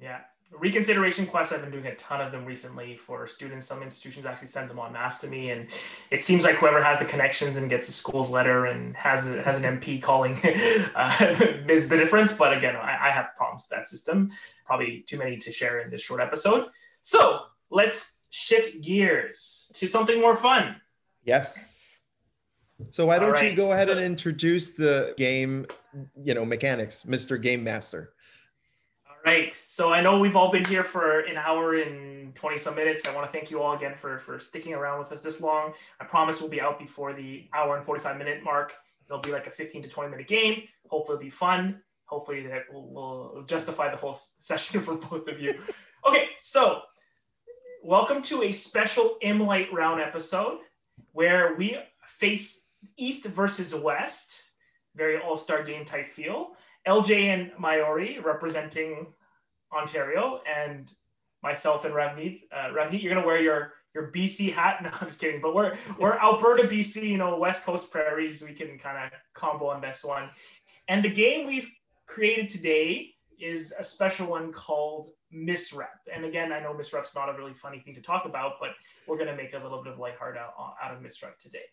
Yeah, 0.02 0.20
reconsideration 0.58 1.28
quests 1.28 1.54
i've 1.54 1.62
been 1.62 1.72
doing 1.72 1.86
a 1.86 1.96
ton 1.96 2.22
of 2.22 2.32
them 2.32 2.46
recently 2.46 2.96
for 2.96 3.28
students. 3.28 3.68
Some 3.68 3.84
institutions 3.84 4.26
actually 4.26 4.48
send 4.48 4.70
them 4.70 4.80
on 4.80 4.94
mass 4.94 5.20
to 5.22 5.28
me 5.28 5.52
and 5.52 5.68
it 6.10 6.24
seems 6.24 6.44
like 6.44 6.56
whoever 6.56 6.84
has 6.84 7.00
the 7.00 7.06
connections 7.06 7.58
and 7.58 7.70
gets 7.70 7.88
a 7.88 7.92
school's 7.92 8.32
letter 8.32 8.66
and 8.66 8.96
has 8.96 9.28
a, 9.28 9.44
has 9.44 9.58
an 9.58 9.80
mp 9.80 10.02
calling 10.02 10.34
uh, 10.96 11.16
is 11.70 11.90
the 11.90 11.98
difference. 11.98 12.32
But 12.32 12.58
again 12.58 12.76
I, 12.76 13.10
I 13.10 13.12
have 13.12 13.28
problems 13.38 13.68
with 13.70 13.78
that 13.78 13.88
system. 13.88 14.32
Probably 14.66 15.04
too 15.08 15.18
many 15.18 15.38
to 15.38 15.52
share 15.52 15.82
in 15.82 15.92
this 15.92 16.02
short 16.02 16.22
episode. 16.22 16.70
So 17.02 17.42
let's 17.70 18.24
shift 18.30 18.82
gears 18.82 19.70
to 19.76 19.88
something 19.88 20.20
more 20.20 20.36
fun. 20.36 20.76
Yes. 21.24 22.00
So 22.92 23.06
why 23.06 23.20
don't 23.20 23.38
All 23.38 23.44
you 23.44 23.54
go 23.56 23.72
ahead 23.72 23.88
so- 23.88 23.94
and 23.94 24.02
introduce 24.02 24.72
the 24.72 25.14
game, 25.18 25.68
you 26.24 26.34
know, 26.34 26.46
mechanics, 26.46 27.04
Mr. 27.08 27.40
Game 27.42 27.64
Master. 27.64 28.14
Right. 29.26 29.54
So 29.54 29.92
I 29.92 30.02
know 30.02 30.18
we've 30.18 30.36
all 30.36 30.52
been 30.52 30.66
here 30.66 30.84
for 30.84 31.22
an 31.22 31.36
hour 31.36 31.76
and 31.76 32.34
20 32.36 32.58
some 32.58 32.76
minutes. 32.76 33.06
I 33.06 33.14
want 33.14 33.28
to 33.28 33.32
thank 33.32 33.52
you 33.52 33.62
all 33.62 33.76
again 33.76 33.94
for, 33.96 34.18
for 34.20 34.40
sticking 34.40 34.74
around 34.74 35.00
with 35.00 35.12
us 35.12 35.22
this 35.22 35.42
long. 35.42 35.74
I 36.00 36.06
promise 36.06 36.40
we'll 36.40 36.50
be 36.50 36.62
out 36.62 36.80
before 36.80 37.14
the 37.14 37.48
hour 37.54 37.76
and 37.76 37.86
45 37.86 38.18
minute 38.18 38.44
mark. 38.44 38.74
It'll 39.06 39.20
be 39.20 39.32
like 39.32 39.48
a 39.48 39.52
15 39.52 39.84
to 39.84 39.90
20 39.90 40.10
minute 40.10 40.28
game. 40.28 40.64
Hopefully 40.88 41.16
it'll 41.16 41.24
be 41.24 41.30
fun. 41.30 41.82
Hopefully 42.06 42.48
that 42.48 42.72
will, 42.72 42.94
will 42.94 43.44
justify 43.44 43.92
the 43.92 43.98
whole 43.98 44.18
session 44.40 44.82
for 44.86 44.96
both 44.96 45.28
of 45.28 45.40
you. 45.40 45.60
Okay, 46.08 46.30
so 46.40 46.82
welcome 47.84 48.22
to 48.24 48.44
a 48.44 48.52
special 48.52 49.18
Imlight 49.24 49.72
round 49.72 50.00
episode 50.02 50.60
where 51.12 51.56
we 51.56 51.78
face 52.06 52.68
East 52.98 53.26
versus 53.26 53.76
West. 53.76 54.52
Very 54.96 55.20
all-star 55.20 55.64
game 55.64 55.86
type 55.86 56.08
feel. 56.08 56.52
LJ 56.88 57.34
and 57.34 57.52
Mayuri 57.62 58.24
representing 58.24 59.14
Ontario, 59.72 60.42
and 60.48 60.92
myself 61.44 61.86
and 61.86 61.94
Ravneet. 61.94 62.42
Uh, 62.52 62.74
Ravneet, 62.74 63.02
you're 63.02 63.14
gonna 63.14 63.26
wear 63.26 63.42
your 63.42 63.74
your 63.94 64.12
BC 64.12 64.54
hat. 64.54 64.80
No, 64.84 64.90
I'm 65.00 65.08
just 65.08 65.20
kidding. 65.20 65.42
But 65.42 65.56
we're 65.56 65.78
we're 66.00 66.18
Alberta, 66.18 66.64
BC. 66.64 67.04
You 67.04 67.18
know, 67.18 67.38
West 67.38 67.64
Coast 67.64 67.92
prairies. 67.92 68.44
We 68.44 68.54
can 68.54 68.78
kind 68.78 68.98
of 68.98 69.12
combo 69.34 69.68
on 69.68 69.82
this 69.82 70.04
one. 70.04 70.30
And 70.88 71.04
the 71.04 71.10
game 71.10 71.48
we've 71.48 71.70
created 72.08 72.50
today 72.50 73.14
is 73.40 73.74
a 73.80 73.84
special 73.84 74.28
one 74.28 74.52
called 74.52 75.12
Misrep. 75.34 76.10
And 76.14 76.26
again, 76.26 76.52
I 76.52 76.60
know 76.60 76.74
Misrep's 76.74 77.16
not 77.16 77.30
a 77.30 77.34
really 77.38 77.54
funny 77.54 77.80
thing 77.80 77.94
to 77.96 78.02
talk 78.02 78.26
about, 78.26 78.54
but 78.60 78.72
we're 79.08 79.18
gonna 79.18 79.36
make 79.36 79.54
a 79.54 79.60
little 79.60 79.84
bit 79.84 79.94
of 79.94 80.00
lightheart 80.00 80.38
out, 80.38 80.54
out 80.82 80.94
of 80.94 81.02
Misrep 81.02 81.38
today. 81.38 81.66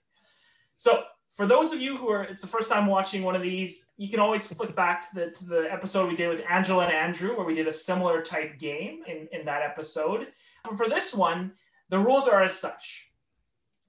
So 0.76 1.04
for 1.36 1.46
those 1.46 1.70
of 1.74 1.82
you 1.82 1.98
who 1.98 2.08
are 2.08 2.24
it's 2.24 2.40
the 2.40 2.48
first 2.48 2.70
time 2.70 2.86
watching 2.86 3.22
one 3.22 3.36
of 3.36 3.42
these, 3.42 3.90
you 3.98 4.08
can 4.08 4.20
always 4.20 4.46
flick 4.46 4.74
back 4.74 5.06
to 5.10 5.14
the 5.14 5.30
to 5.32 5.44
the 5.44 5.68
episode 5.70 6.08
we 6.08 6.16
did 6.16 6.30
with 6.30 6.40
Angela 6.50 6.84
and 6.84 6.92
Andrew, 6.92 7.36
where 7.36 7.44
we 7.44 7.54
did 7.54 7.68
a 7.68 7.72
similar 7.72 8.22
type 8.22 8.58
game 8.58 9.02
in, 9.06 9.28
in 9.30 9.44
that 9.44 9.60
episode. 9.60 10.28
But 10.64 10.78
for 10.78 10.88
this 10.88 11.14
one, 11.14 11.52
the 11.90 11.98
rules 11.98 12.26
are 12.26 12.42
as 12.42 12.58
such. 12.58 13.12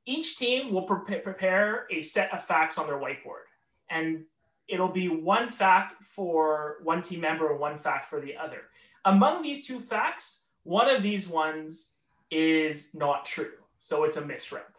Each 0.06 0.38
team 0.38 0.74
will 0.74 0.84
pre- 0.84 1.20
prepare 1.20 1.88
a 1.90 2.02
set 2.02 2.34
of 2.34 2.44
facts 2.44 2.78
on 2.78 2.86
their 2.86 3.00
whiteboard, 3.00 3.48
and 3.90 4.26
it'll 4.68 4.90
be 4.90 5.08
one 5.08 5.48
fact 5.48 6.04
for 6.04 6.78
one 6.84 7.02
team 7.02 7.22
member 7.22 7.50
and 7.50 7.62
one 7.62 7.78
fact 7.78 8.06
for 8.08 8.20
the 8.20 8.36
other. 8.36 8.64
Among 9.06 9.42
these 9.42 9.66
two 9.66 9.80
facts, 9.80 10.48
one 10.64 10.90
of 10.90 11.02
these 11.02 11.30
ones 11.30 11.94
is 12.30 12.94
not 12.94 13.24
true, 13.24 13.54
so 13.80 14.04
it's 14.04 14.18
a 14.18 14.22
misrep. 14.22 14.76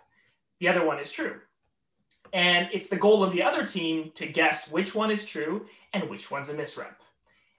The 0.61 0.69
other 0.69 0.85
one 0.85 0.99
is 0.99 1.11
true. 1.11 1.41
And 2.33 2.69
it's 2.73 2.89
the 2.89 2.97
goal 2.97 3.23
of 3.23 3.33
the 3.33 3.43
other 3.43 3.67
team 3.67 4.11
to 4.15 4.27
guess 4.27 4.71
which 4.71 4.95
one 4.95 5.11
is 5.11 5.25
true 5.25 5.67
and 5.93 6.09
which 6.09 6.31
one's 6.31 6.49
a 6.49 6.55
misrep. 6.55 6.95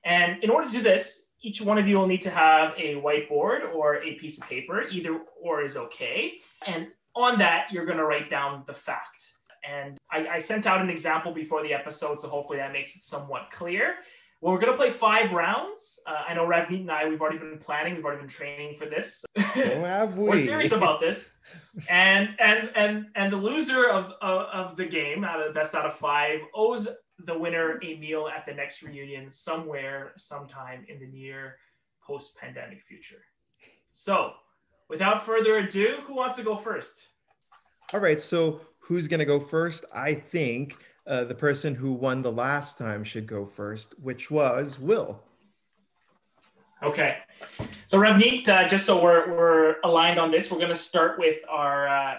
And 0.03 0.43
in 0.43 0.49
order 0.49 0.67
to 0.67 0.73
do 0.73 0.81
this, 0.81 1.31
each 1.41 1.61
one 1.61 1.77
of 1.77 1.88
you 1.88 1.97
will 1.97 2.07
need 2.07 2.21
to 2.21 2.29
have 2.29 2.73
a 2.77 2.95
whiteboard 2.95 3.73
or 3.73 4.03
a 4.03 4.15
piece 4.15 4.41
of 4.41 4.49
paper, 4.49 4.88
either 4.89 5.19
or 5.41 5.61
is 5.61 5.77
okay. 5.77 6.33
And 6.65 6.88
on 7.15 7.39
that, 7.39 7.67
you're 7.71 7.85
going 7.85 7.97
to 7.97 8.05
write 8.05 8.29
down 8.29 8.63
the 8.67 8.73
fact. 8.73 9.33
And 9.67 9.97
I, 10.11 10.27
I 10.27 10.39
sent 10.39 10.67
out 10.67 10.81
an 10.81 10.89
example 10.89 11.33
before 11.33 11.63
the 11.63 11.73
episode, 11.73 12.19
so 12.19 12.29
hopefully 12.29 12.59
that 12.59 12.71
makes 12.71 12.95
it 12.95 13.01
somewhat 13.01 13.49
clear. 13.51 13.95
Well, 14.41 14.53
we're 14.53 14.60
going 14.60 14.72
to 14.72 14.77
play 14.77 14.89
five 14.89 15.34
rounds. 15.34 16.00
Uh, 16.08 16.24
I 16.29 16.34
know 16.34 16.48
Ravneet 16.48 16.81
and 16.81 16.91
I, 16.91 17.10
we've 17.10 17.19
already 17.19 17.39
been 17.39 17.58
planning, 17.58 17.96
we've 17.96 18.05
already 18.05 18.22
been 18.22 18.29
training 18.29 18.77
for 18.77 18.86
this. 18.86 19.25
Have 19.36 20.17
we? 20.17 20.29
We're 20.29 20.38
serious 20.38 20.72
about 20.72 21.01
this. 21.01 21.36
And 21.89 22.29
and 22.39 22.72
and 22.75 23.08
and 23.15 23.34
the 23.34 23.38
loser 23.38 23.89
of, 23.89 24.13
of 24.22 24.41
of 24.48 24.77
the 24.77 24.86
game, 24.86 25.25
out 25.25 25.41
of 25.41 25.48
the 25.48 25.53
best 25.53 25.75
out 25.75 25.86
of 25.86 25.93
five, 25.93 26.39
owes 26.55 26.88
the 27.25 27.38
winner 27.38 27.79
a 27.84 27.98
meal 27.98 28.29
at 28.34 28.46
the 28.46 28.53
next 28.53 28.81
reunion 28.81 29.29
somewhere, 29.29 30.13
sometime 30.15 30.86
in 30.88 31.00
the 31.00 31.08
near 31.08 31.58
post-pandemic 32.01 32.81
future. 32.81 33.22
So, 33.91 34.34
without 34.89 35.25
further 35.25 35.58
ado, 35.58 35.98
who 36.08 36.15
wants 36.15 36.38
to 36.38 36.43
go 36.43 36.55
first? 36.55 37.10
All 37.93 38.00
right. 38.00 38.22
So 38.22 38.62
who's 38.79 39.08
going 39.08 39.19
to 39.19 39.25
go 39.25 39.39
first? 39.39 39.84
I 39.93 40.13
think 40.13 40.77
uh, 41.09 41.23
the 41.23 41.35
person 41.35 41.73
who 41.73 41.93
won 41.93 42.21
the 42.21 42.31
last 42.31 42.77
time 42.77 43.03
should 43.03 43.25
go 43.25 43.43
first, 43.43 43.95
which 43.99 44.29
was 44.29 44.79
Will. 44.79 45.21
Okay. 46.83 47.17
So 47.87 47.97
Ravneet, 47.97 48.47
uh, 48.47 48.67
just 48.67 48.85
so 48.85 49.01
we're, 49.01 49.27
we're 49.35 49.75
aligned 49.83 50.19
on 50.19 50.31
this, 50.31 50.51
we're 50.51 50.59
going 50.59 50.69
to 50.69 50.75
start 50.75 51.19
with 51.19 51.37
our. 51.49 51.89
Uh, 51.89 52.17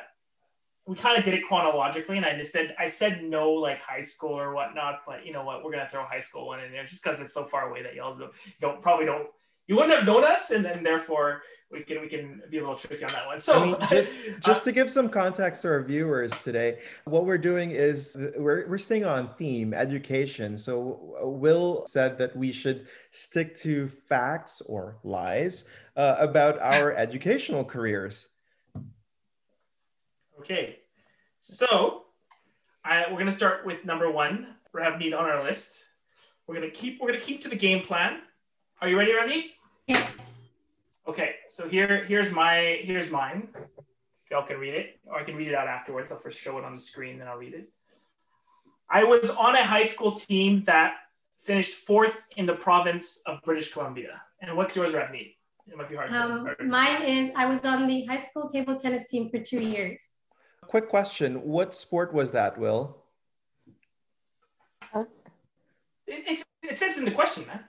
we 0.87 0.97
kind 0.97 1.17
of 1.17 1.25
did 1.25 1.35
it 1.35 1.45
chronologically, 1.45 2.17
and 2.17 2.27
I 2.27 2.37
just 2.37 2.51
said 2.51 2.75
I 2.77 2.89
said 2.89 3.23
no 3.23 3.53
like 3.53 3.81
high 3.81 4.03
school 4.03 4.37
or 4.37 4.53
whatnot, 4.53 5.03
but 5.07 5.25
you 5.25 5.33
know 5.33 5.45
what? 5.45 5.63
We're 5.63 5.71
gonna 5.71 5.89
throw 5.89 6.05
high 6.05 6.19
school 6.19 6.49
one 6.49 6.59
in 6.59 6.73
there 6.73 6.85
just 6.85 7.05
because 7.05 7.21
it's 7.21 7.33
so 7.33 7.45
far 7.45 7.71
away 7.71 7.85
that 7.85 7.95
y'all 7.95 8.17
don't, 8.17 8.33
don't 8.61 8.83
probably 8.83 9.07
don't. 9.07 9.29
You 9.71 9.77
wouldn't 9.77 9.95
have 9.95 10.05
known 10.05 10.25
us, 10.25 10.51
and 10.51 10.65
then 10.65 10.83
therefore 10.83 11.43
we 11.71 11.83
can 11.83 12.01
we 12.01 12.09
can 12.09 12.43
be 12.51 12.59
a 12.59 12.61
little 12.61 12.75
tricky 12.75 13.05
on 13.05 13.13
that 13.13 13.25
one. 13.25 13.39
So 13.39 13.55
I 13.55 13.65
mean, 13.67 13.77
just 13.89 14.19
just 14.45 14.65
to 14.65 14.73
give 14.73 14.91
some 14.91 15.09
context 15.09 15.63
to 15.63 15.69
our 15.69 15.81
viewers 15.81 16.33
today, 16.41 16.81
what 17.05 17.25
we're 17.25 17.39
doing 17.39 17.71
is 17.71 18.17
we're 18.37 18.69
we're 18.69 18.79
staying 18.79 19.05
on 19.05 19.33
theme, 19.35 19.73
education. 19.73 20.59
So 20.59 21.21
Will 21.23 21.85
said 21.87 22.19
that 22.19 22.35
we 22.35 22.51
should 22.51 22.89
stick 23.13 23.55
to 23.59 23.87
facts 23.87 24.61
or 24.63 24.97
lies 25.05 25.69
uh, 25.97 26.17
about 26.19 26.59
our 26.59 26.93
educational 27.07 27.65
careers. 27.65 28.27
Okay, 30.41 30.81
so 31.39 32.07
I, 32.85 33.05
we're 33.09 33.21
gonna 33.21 33.31
start 33.31 33.65
with 33.65 33.85
number 33.85 34.11
one. 34.11 34.49
Ravneet 34.75 35.17
on 35.17 35.27
our 35.27 35.45
list. 35.45 35.85
We're 36.49 36.57
gonna 36.57 36.71
keep 36.71 37.01
we're 37.01 37.13
gonna 37.13 37.21
keep 37.21 37.41
to 37.43 37.49
the 37.49 37.55
game 37.55 37.85
plan. 37.85 38.19
Are 38.81 38.89
you 38.89 38.99
ready, 38.99 39.13
Ravneet? 39.13 39.51
Yes. 39.91 40.17
Okay, 41.09 41.31
so 41.49 41.69
here 41.69 42.05
here's 42.05 42.31
my 42.31 42.79
here's 42.85 43.11
mine. 43.11 43.49
Y'all 44.31 44.47
can 44.47 44.59
read 44.59 44.75
it, 44.75 45.01
or 45.05 45.19
I 45.19 45.25
can 45.25 45.35
read 45.35 45.49
it 45.49 45.55
out 45.55 45.67
afterwards. 45.67 46.13
I'll 46.13 46.21
first 46.21 46.39
show 46.39 46.59
it 46.59 46.65
on 46.65 46.77
the 46.77 46.81
screen, 46.81 47.19
then 47.19 47.27
I'll 47.27 47.39
read 47.39 47.55
it. 47.55 47.69
I 48.89 49.03
was 49.03 49.31
on 49.31 49.57
a 49.57 49.65
high 49.65 49.83
school 49.83 50.13
team 50.13 50.63
that 50.67 50.95
finished 51.43 51.75
fourth 51.75 52.23
in 52.37 52.47
the 52.47 52.55
province 52.55 53.21
of 53.27 53.43
British 53.43 53.73
Columbia. 53.73 54.23
And 54.41 54.57
what's 54.57 54.77
yours, 54.77 54.93
Ravneet? 54.93 55.35
It 55.67 55.77
might 55.77 55.89
be 55.89 55.97
hard. 55.97 56.13
Um, 56.13 56.47
to- 56.47 56.65
mine 56.65 57.03
is 57.03 57.33
I 57.35 57.47
was 57.47 57.65
on 57.65 57.89
the 57.89 58.05
high 58.05 58.19
school 58.19 58.49
table 58.49 58.77
tennis 58.77 59.09
team 59.09 59.29
for 59.29 59.41
two 59.41 59.61
years. 59.61 60.19
Quick 60.69 60.89
question: 60.89 61.43
What 61.43 61.75
sport 61.75 62.15
was 62.15 62.31
that, 62.31 62.57
Will? 62.57 63.03
It, 64.95 65.09
it's, 66.07 66.45
it 66.63 66.79
says 66.79 66.99
in 66.99 67.05
the 67.05 67.11
question, 67.11 67.45
man. 67.49 67.65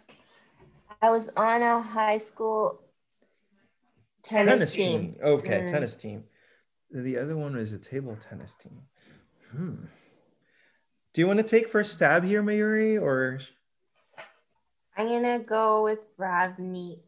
I 1.01 1.09
was 1.09 1.29
on 1.35 1.61
a 1.63 1.81
high 1.81 2.17
school 2.19 2.81
tennis, 4.23 4.73
team. 4.73 5.15
Okay, 5.21 5.61
Mm. 5.61 5.67
tennis 5.71 5.95
team. 5.95 6.25
The 6.91 7.17
other 7.17 7.35
one 7.35 7.55
was 7.55 7.73
a 7.73 7.79
table 7.79 8.15
tennis 8.29 8.55
team. 8.55 8.83
Hmm. 9.51 9.85
Do 11.13 11.21
you 11.21 11.27
want 11.27 11.39
to 11.39 11.43
take 11.43 11.67
first 11.67 11.93
stab 11.95 12.23
here, 12.23 12.43
Mayuri, 12.43 13.01
or 13.01 13.39
I'm 14.95 15.07
gonna 15.07 15.39
go 15.39 15.83
with 15.83 16.03
Ravneet. 16.17 16.99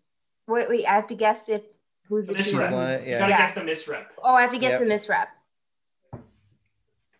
Wait, 0.47 0.69
wait, 0.69 0.85
I 0.87 0.93
have 0.95 1.07
to 1.07 1.15
guess 1.15 1.47
if 1.47 1.61
who's 2.07 2.27
the 2.27 2.33
Misrep. 2.33 2.43
team. 2.45 2.53
Who's 2.59 2.69
li- 2.71 3.11
You 3.11 3.17
gotta 3.19 3.29
Yeah. 3.29 3.37
guess 3.37 3.53
the 3.53 3.61
misrep. 3.61 4.07
Oh, 4.21 4.33
I 4.35 4.41
have 4.41 4.51
to 4.51 4.57
guess 4.57 4.71
Yep. 4.71 4.79
the 4.81 4.85
misrep. 4.87 5.27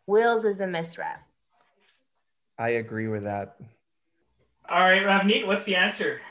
Will's 0.07 0.43
is 0.43 0.57
the 0.57 0.65
misrep. 0.65 1.19
I 2.57 2.69
agree 2.69 3.07
with 3.07 3.23
that. 3.23 3.57
All 4.67 4.79
right, 4.81 5.01
Ravneet, 5.03 5.45
what's 5.45 5.63
the 5.65 5.75
answer? 5.75 6.21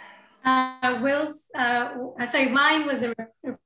Uh, 0.44 0.98
Will's, 1.02 1.50
uh, 1.54 1.94
sorry, 2.30 2.48
mine 2.48 2.86
was 2.86 3.00
the 3.00 3.14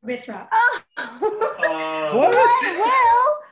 wrist 0.02 0.28
wrap. 0.28 0.50
Oh, 0.52 0.82
Uh, 0.98 2.16
What? 2.16 2.62
Will? 2.62 3.46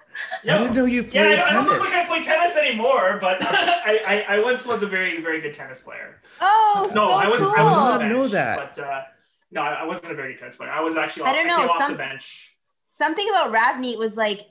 Yeah. 0.44 0.54
I 0.56 0.58
didn't 0.58 0.74
know 0.76 0.84
you 0.84 1.02
played 1.02 1.14
Yeah, 1.14 1.22
played 1.24 1.38
I 1.40 1.42
don't, 1.44 1.48
I 1.48 1.52
don't 1.54 1.64
look 1.66 1.88
tennis. 1.90 1.92
like 1.94 2.04
I 2.04 2.06
play 2.06 2.22
tennis 2.22 2.56
anymore, 2.56 3.18
but 3.20 3.38
I, 3.42 4.24
I, 4.28 4.36
I 4.36 4.42
once 4.42 4.66
was 4.66 4.82
a 4.82 4.86
very, 4.86 5.20
very 5.20 5.40
good 5.40 5.54
tennis 5.54 5.80
player. 5.82 6.20
Oh, 6.40 6.82
No, 6.88 6.94
so 6.94 7.10
I 7.12 7.26
was 7.28 7.40
cool. 7.40 7.52
I 7.56 7.62
was 7.64 7.72
on 7.76 7.98
the 7.98 8.04
I 8.04 8.08
know 8.08 8.28
that. 8.28 8.56
But 8.76 8.78
uh, 8.84 9.02
no, 9.50 9.62
I 9.62 9.72
I 9.82 9.84
wasn't 9.86 10.12
a 10.12 10.14
very 10.14 10.34
good 10.34 10.40
tennis 10.40 10.56
player. 10.56 10.70
I 10.70 10.80
was 10.80 10.96
actually 10.96 11.24
I 11.24 11.32
don't 11.32 11.46
I 11.46 11.48
know, 11.48 11.56
came 11.60 11.68
off 11.70 11.78
some- 11.78 11.92
the 11.92 11.98
bench. 11.98 12.50
Something 12.90 13.28
about 13.30 13.52
Ravneet 13.52 13.98
was 13.98 14.16
like, 14.16 14.42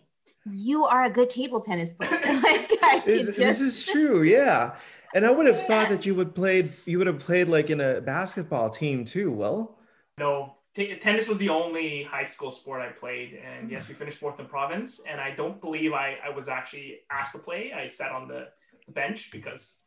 you 0.51 0.83
are 0.83 1.05
a 1.05 1.09
good 1.09 1.29
table 1.29 1.61
tennis 1.61 1.93
player. 1.93 2.11
like, 2.11 2.69
I 2.83 3.01
could 3.05 3.13
Is- 3.13 3.27
just... 3.27 3.37
This 3.37 3.61
is 3.61 3.85
true, 3.85 4.23
yeah. 4.23 4.71
And 5.15 5.25
I 5.25 5.31
would 5.31 5.45
have 5.45 5.61
thought 5.67 5.89
that 5.89 6.05
you 6.05 6.15
would 6.15 6.33
played 6.33 6.71
you 6.85 6.97
would 6.97 7.07
have 7.07 7.19
played 7.19 7.47
like 7.47 7.69
in 7.69 7.79
a 7.81 8.01
basketball 8.01 8.69
team 8.69 9.05
too, 9.05 9.31
Will. 9.31 9.77
No, 10.17 10.55
t- 10.75 10.95
tennis 10.95 11.27
was 11.27 11.37
the 11.37 11.49
only 11.49 12.03
high 12.03 12.23
school 12.23 12.51
sport 12.51 12.81
I 12.81 12.91
played, 12.91 13.33
and 13.43 13.69
yes, 13.69 13.87
we 13.87 13.95
finished 13.95 14.17
fourth 14.19 14.39
in 14.39 14.45
province. 14.47 15.01
And 15.09 15.19
I 15.21 15.31
don't 15.35 15.59
believe 15.61 15.93
I, 15.93 16.17
I 16.25 16.29
was 16.29 16.47
actually 16.47 16.99
asked 17.11 17.33
to 17.33 17.39
play. 17.39 17.71
I 17.73 17.87
sat 17.87 18.11
on 18.11 18.27
the, 18.27 18.47
the 18.87 18.91
bench 18.91 19.29
because 19.31 19.81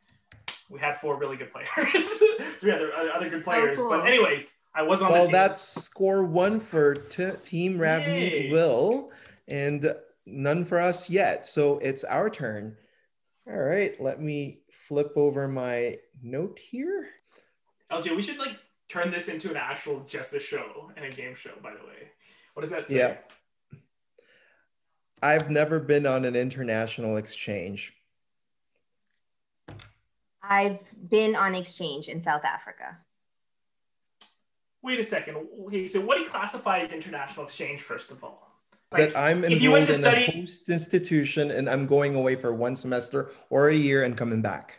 we 0.69 0.79
had 0.79 0.97
four 0.97 1.17
really 1.17 1.37
good 1.37 1.51
players, 1.51 2.07
three 2.59 2.71
other 2.71 2.91
other 2.93 3.29
good 3.29 3.39
So 3.43 3.51
players. 3.51 3.77
cool. 3.77 3.89
But 3.89 4.05
anyways, 4.07 4.57
I 4.75 4.81
was 4.83 5.01
on 5.01 5.09
the 5.09 5.13
Well, 5.13 5.23
team. 5.25 5.31
that's 5.33 5.61
score 5.61 6.23
one 6.23 6.59
for 6.59 6.93
t- 6.95 7.31
Team 7.43 7.77
Ravneet 7.77 8.51
Will. 8.51 9.11
And 9.49 9.93
none 10.25 10.65
for 10.65 10.79
us 10.81 11.09
yet. 11.09 11.47
So 11.47 11.77
it's 11.79 12.03
our 12.03 12.29
turn. 12.29 12.75
All 13.49 13.57
right, 13.57 13.99
let 14.01 14.21
me 14.21 14.59
flip 14.87 15.11
over 15.15 15.47
my 15.47 15.97
note 16.23 16.59
here. 16.59 17.09
LJ, 17.91 18.15
we 18.15 18.21
should 18.21 18.37
like 18.37 18.57
turn 18.89 19.11
this 19.11 19.27
into 19.27 19.49
an 19.49 19.57
actual 19.57 19.99
just 20.07 20.33
a 20.33 20.39
show 20.39 20.91
and 20.95 21.05
a 21.05 21.09
game 21.09 21.35
show, 21.35 21.51
by 21.61 21.71
the 21.71 21.85
way. 21.85 22.09
What 22.53 22.61
does 22.61 22.71
that 22.71 22.87
say? 22.87 22.97
Yeah. 22.97 23.17
I've 25.21 25.49
never 25.49 25.79
been 25.79 26.05
on 26.05 26.25
an 26.25 26.35
international 26.35 27.17
exchange. 27.17 27.93
I've 30.41 30.79
been 31.09 31.35
on 31.35 31.55
exchange 31.55 32.07
in 32.07 32.21
South 32.21 32.45
Africa. 32.45 32.99
Wait 34.81 34.99
a 34.99 35.03
second. 35.03 35.37
Okay, 35.65 35.87
so 35.87 35.99
what 35.99 36.17
do 36.17 36.23
you 36.23 36.29
classify 36.29 36.79
as 36.79 36.93
international 36.93 37.45
exchange, 37.45 37.81
first 37.81 38.11
of 38.11 38.23
all? 38.23 38.47
Like, 38.91 39.13
that 39.13 39.19
I'm 39.19 39.43
enrolled 39.43 39.89
in 39.89 39.93
study... 39.93 40.25
a 40.25 40.39
host 40.39 40.69
institution 40.69 41.51
and 41.51 41.69
I'm 41.69 41.87
going 41.87 42.15
away 42.15 42.35
for 42.35 42.53
one 42.53 42.75
semester 42.75 43.31
or 43.49 43.69
a 43.69 43.75
year 43.75 44.03
and 44.03 44.15
coming 44.15 44.41
back. 44.41 44.76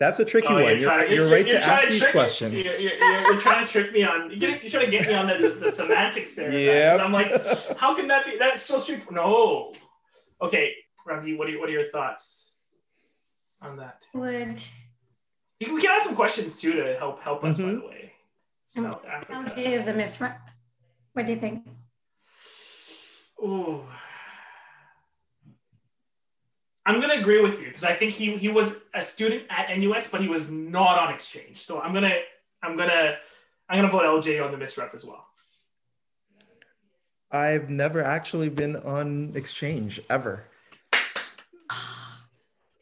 That's 0.00 0.18
a 0.18 0.24
tricky 0.24 0.48
oh, 0.48 0.54
one. 0.54 0.62
You're, 0.62 0.78
you're, 0.78 0.90
to, 0.90 1.14
you're, 1.14 1.22
you're 1.22 1.30
right 1.30 1.48
to 1.48 1.64
ask 1.64 1.84
to 1.84 1.90
these 1.90 2.06
questions. 2.08 2.64
You're, 2.64 2.78
you're, 2.80 3.40
trying 3.40 3.64
to 3.64 3.70
trick 3.70 3.92
me 3.92 4.02
on. 4.02 4.30
You're, 4.30 4.58
trying 4.58 4.86
to 4.86 4.90
get 4.90 5.06
me 5.06 5.14
on 5.14 5.28
the, 5.28 5.34
the, 5.34 5.48
the 5.48 5.70
semantics 5.70 6.34
there. 6.34 6.50
Yeah. 6.50 7.02
I'm 7.02 7.12
like, 7.12 7.30
how 7.76 7.94
can 7.94 8.08
that 8.08 8.26
be? 8.26 8.36
That's 8.38 8.62
so 8.62 8.78
street. 8.78 9.10
No. 9.10 9.72
Okay, 10.42 10.72
Ravi, 11.06 11.36
what 11.36 11.48
are 11.48 11.58
what 11.58 11.68
are 11.68 11.72
your 11.72 11.88
thoughts 11.90 12.52
on 13.62 13.76
that? 13.76 14.02
Would 14.14 14.62
you 15.60 15.66
can, 15.66 15.74
we 15.76 15.80
can 15.80 15.90
ask 15.90 16.06
some 16.06 16.16
questions 16.16 16.56
too 16.60 16.72
to 16.72 16.96
help 16.98 17.22
help 17.22 17.44
us. 17.44 17.56
Mm-hmm. 17.56 17.66
By 17.66 17.80
the 17.80 17.86
way, 17.86 18.12
South 18.66 19.04
Africa. 19.06 19.54
LJ 19.54 19.58
is 19.58 19.84
the 19.84 19.92
misrep. 19.92 20.36
What 21.12 21.26
do 21.26 21.32
you 21.32 21.38
think? 21.38 21.66
Ooh. 23.40 23.82
I'm 26.86 27.00
gonna 27.00 27.14
agree 27.14 27.40
with 27.40 27.60
you 27.60 27.68
because 27.68 27.84
I 27.84 27.94
think 27.94 28.12
he 28.12 28.36
he 28.36 28.48
was 28.48 28.80
a 28.92 29.02
student 29.02 29.44
at 29.48 29.76
NUS, 29.76 30.10
but 30.10 30.20
he 30.20 30.28
was 30.28 30.50
not 30.50 30.98
on 30.98 31.12
exchange. 31.12 31.64
So 31.64 31.80
I'm 31.80 31.94
gonna 31.94 32.14
I'm 32.62 32.76
gonna 32.76 33.16
I'm 33.68 33.78
gonna 33.78 33.90
vote 33.90 34.02
LJ 34.02 34.44
on 34.44 34.52
the 34.52 34.62
misrep 34.62 34.94
as 34.94 35.04
well. 35.04 35.26
I've 37.32 37.70
never 37.70 38.02
actually 38.02 38.48
been 38.48 38.76
on 38.76 39.32
exchange 39.34 40.00
ever. 40.10 40.44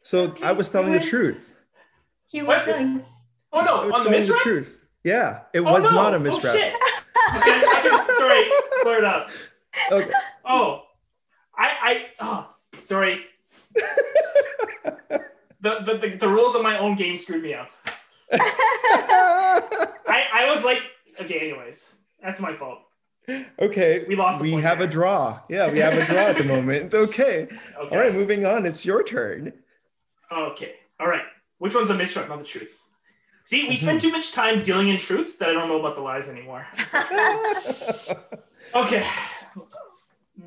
So 0.01 0.35
I 0.43 0.51
was 0.51 0.69
telling 0.69 0.91
the 0.91 0.99
truth. 0.99 1.55
He 2.27 2.41
was 2.41 2.57
what? 2.57 2.65
telling. 2.65 3.05
Oh 3.53 3.61
no, 3.61 3.93
on 3.93 4.03
the 4.03 4.09
misrep. 4.09 4.27
The 4.27 4.39
truth. 4.43 4.79
Yeah, 5.03 5.41
it 5.53 5.61
oh, 5.61 5.63
was 5.63 5.85
no. 5.85 5.91
not 5.91 6.13
a 6.13 6.17
oh, 6.17 6.19
misrep. 6.19 6.49
Oh, 6.49 6.55
shit. 6.55 6.73
okay, 7.37 8.13
sorry, 8.17 8.49
clear 8.81 8.97
it 8.97 9.05
up. 9.05 9.29
Okay. 9.91 10.11
Oh, 10.45 10.83
I 11.57 11.71
I 11.81 12.05
oh 12.19 12.47
sorry 12.79 13.25
the, 13.73 15.23
the, 15.61 15.97
the, 16.01 16.17
the, 16.17 16.27
rules 16.27 16.55
of 16.55 16.61
my 16.61 16.77
own 16.77 16.95
game 16.95 17.17
screwed 17.17 17.43
me 17.43 17.53
up. 17.53 17.69
I, 18.31 19.61
I 20.33 20.45
was 20.49 20.63
like, 20.63 20.83
okay, 21.19 21.39
anyways, 21.39 21.93
that's 22.21 22.39
my 22.39 22.55
fault. 22.55 22.79
Okay. 23.59 24.05
We 24.07 24.15
lost. 24.15 24.41
we 24.41 24.51
have 24.53 24.79
there. 24.79 24.87
a 24.87 24.91
draw. 24.91 25.39
Yeah, 25.49 25.71
we 25.71 25.79
have 25.79 25.93
a 25.93 26.05
draw 26.05 26.27
at 26.27 26.37
the 26.37 26.43
moment. 26.55 26.93
Okay. 26.93 27.43
okay. 27.43 27.57
All 27.77 27.97
right, 27.97 28.13
moving 28.13 28.45
on. 28.45 28.65
It's 28.65 28.85
your 28.85 29.03
turn. 29.03 29.53
Okay. 30.31 30.73
All 30.99 31.07
right. 31.07 31.23
Which 31.59 31.73
one's 31.73 31.89
a 31.89 31.93
misrep, 31.93 32.27
not 32.27 32.39
the 32.39 32.45
truth? 32.45 32.81
See, 33.45 33.67
we 33.67 33.75
spend 33.75 34.01
hmm. 34.01 34.07
too 34.07 34.11
much 34.11 34.31
time 34.31 34.61
dealing 34.63 34.89
in 34.89 34.97
truths 34.97 35.37
that 35.37 35.49
I 35.49 35.53
don't 35.53 35.67
know 35.67 35.79
about 35.79 35.95
the 35.95 36.01
lies 36.01 36.29
anymore. 36.29 36.65
okay. 38.75 39.05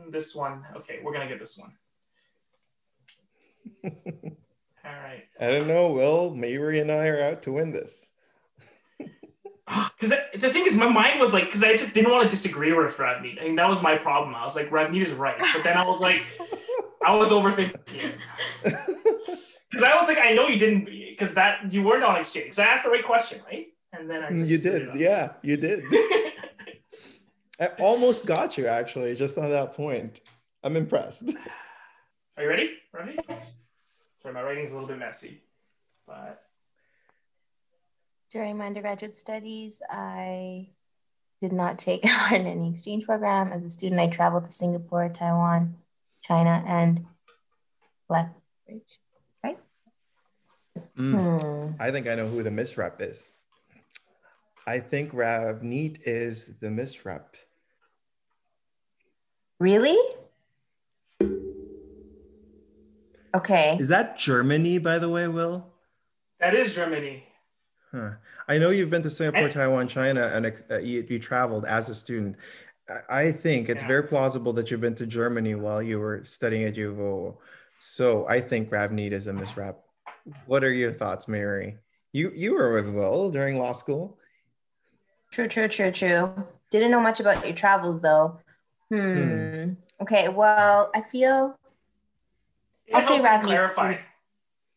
This 0.09 0.35
one. 0.35 0.65
Okay, 0.77 1.01
we're 1.03 1.13
gonna 1.13 1.29
get 1.29 1.39
this 1.39 1.59
one. 1.59 1.73
All 3.85 3.91
right. 4.85 5.25
I 5.41 5.51
don't 5.51 5.67
know. 5.67 5.89
Well, 5.89 6.31
Mayuri 6.31 6.81
and 6.81 6.91
I 6.93 7.07
are 7.09 7.23
out 7.23 7.43
to 7.45 7.53
win 7.53 7.73
this. 7.73 8.11
Because 9.99 10.15
the 10.33 10.51
thing 10.51 10.65
is, 10.65 10.77
my 10.77 10.87
mind 10.87 11.19
was 11.19 11.33
like, 11.33 11.47
because 11.47 11.65
I 11.65 11.77
just 11.77 11.93
didn't 11.93 12.13
want 12.13 12.23
to 12.23 12.31
disagree 12.31 12.73
with 12.73 12.97
Ravneet. 12.97 13.41
I 13.41 13.47
mean, 13.47 13.57
that 13.57 13.69
was 13.69 13.83
my 13.83 13.97
problem. 13.97 14.33
I 14.33 14.45
was 14.45 14.55
like, 14.55 14.71
Ravneet 14.71 15.03
is 15.03 15.11
right. 15.13 15.37
But 15.39 15.65
then 15.65 15.77
I 15.77 15.85
was 15.85 16.01
like, 16.01 16.23
I 17.05 17.17
was 17.17 17.31
overthinking. 17.31 18.13
Because 19.71 19.93
I 19.93 19.97
was 19.97 20.07
like, 20.07 20.19
I 20.19 20.31
know 20.31 20.47
you 20.47 20.59
didn't, 20.59 20.87
because 20.87 21.35
that 21.35 21.71
you 21.73 21.83
weren't 21.83 22.05
on 22.05 22.17
exchange. 22.17 22.47
Because 22.47 22.61
I 22.61 22.65
asked 22.67 22.85
the 22.85 22.91
right 22.91 23.05
question, 23.05 23.41
right? 23.47 23.67
And 23.93 24.09
then 24.09 24.23
I 24.23 24.31
you 24.31 24.59
did, 24.59 24.95
yeah, 24.95 25.33
you 25.43 25.57
did. 25.57 25.85
I 27.61 27.69
almost 27.81 28.27
got 28.27 28.57
you 28.57 28.69
actually, 28.69 29.15
just 29.15 29.37
on 29.37 29.51
that 29.51 29.75
point. 29.75 30.21
I'm 30.63 30.77
impressed. 30.77 31.35
Are 32.37 32.43
you 32.43 32.49
ready? 32.49 32.71
Ready? 32.93 33.19
Sorry, 34.27 34.35
my 34.35 34.43
writing's 34.43 34.73
a 34.73 34.75
little 34.75 34.89
bit 34.89 34.99
messy, 34.99 35.41
but. 36.05 36.43
During 38.33 38.59
my 38.59 38.67
undergraduate 38.67 39.15
studies, 39.15 39.81
I 39.89 40.71
did 41.41 41.53
not 41.53 41.79
take 41.79 42.03
part 42.03 42.41
in 42.41 42.49
any 42.49 42.71
exchange 42.71 43.05
program. 43.07 43.53
As 43.53 43.63
a 43.63 43.71
student, 43.71 44.01
I 44.01 44.09
traveled 44.09 44.47
to 44.47 44.51
Singapore, 44.51 45.09
Taiwan, 45.11 45.77
China, 46.25 46.65
and 46.67 47.07
Lethbridge, 48.09 48.99
right? 49.45 49.61
Mm, 50.99 51.41
hmm. 51.41 51.73
I 51.79 51.93
think 51.93 52.09
I 52.09 52.17
know 52.17 52.27
who 52.27 52.43
the 52.43 52.51
misrep 52.51 53.01
is. 53.01 53.29
I 54.67 54.81
think 54.81 55.13
Ravneet 55.13 56.01
is 56.05 56.51
the 56.59 56.67
misrep. 56.67 57.27
Really? 59.61 59.97
Okay. 63.37 63.77
Is 63.79 63.89
that 63.89 64.19
Germany, 64.19 64.79
by 64.79 64.99
the 64.99 65.09
way, 65.09 65.29
Will? 65.29 65.67
That 66.41 66.55
is 66.55 66.75
Germany. 66.75 67.25
Huh. 67.93 68.13
I 68.49 68.59
know 68.59 68.71
you've 68.71 68.91
been 68.91 69.03
to 69.03 69.11
Singapore, 69.11 69.43
and, 69.43 69.53
Taiwan, 69.53 69.89
China, 69.89 70.31
and 70.33 70.63
uh, 70.71 70.79
you, 70.79 71.07
you, 71.09 71.19
traveled 71.19 71.65
as 71.65 71.89
a 71.89 71.95
student. 71.95 72.37
I 73.11 73.33
think 73.33 73.69
it's 73.69 73.83
yeah. 73.83 73.89
very 73.89 74.05
plausible 74.05 74.53
that 74.55 74.71
you've 74.71 74.81
been 74.81 74.95
to 74.95 75.07
Germany 75.07 75.55
while 75.55 75.83
you 75.83 75.99
were 75.99 76.23
studying 76.25 76.65
at 76.65 76.77
UVO. 76.77 77.37
So 77.79 78.27
I 78.27 78.41
think 78.41 78.71
Ravneet 78.71 79.13
is 79.13 79.27
a 79.27 79.33
misrep. 79.33 79.77
What 80.47 80.65
are 80.65 80.73
your 80.73 80.93
thoughts, 80.93 81.29
Mary? 81.29 81.77
You 82.13 82.33
you 82.35 82.55
were 82.55 82.73
with 82.73 82.89
Will 82.89 83.31
during 83.31 83.59
law 83.59 83.73
school. 83.73 84.19
True, 85.31 85.49
true, 85.49 85.69
true, 85.69 85.91
true. 85.91 86.33
Didn't 86.71 86.91
know 86.91 87.01
much 87.01 87.21
about 87.21 87.45
your 87.45 87.55
travels 87.55 88.03
though. 88.03 88.41
Hmm. 88.89 89.23
hmm. 89.23 89.73
Okay. 90.01 90.29
Well, 90.29 90.91
I 90.95 91.01
feel 91.03 91.59
I'll 92.95 93.01
say 93.01 93.21
Rav 93.21 93.43
clarify. 93.43 93.97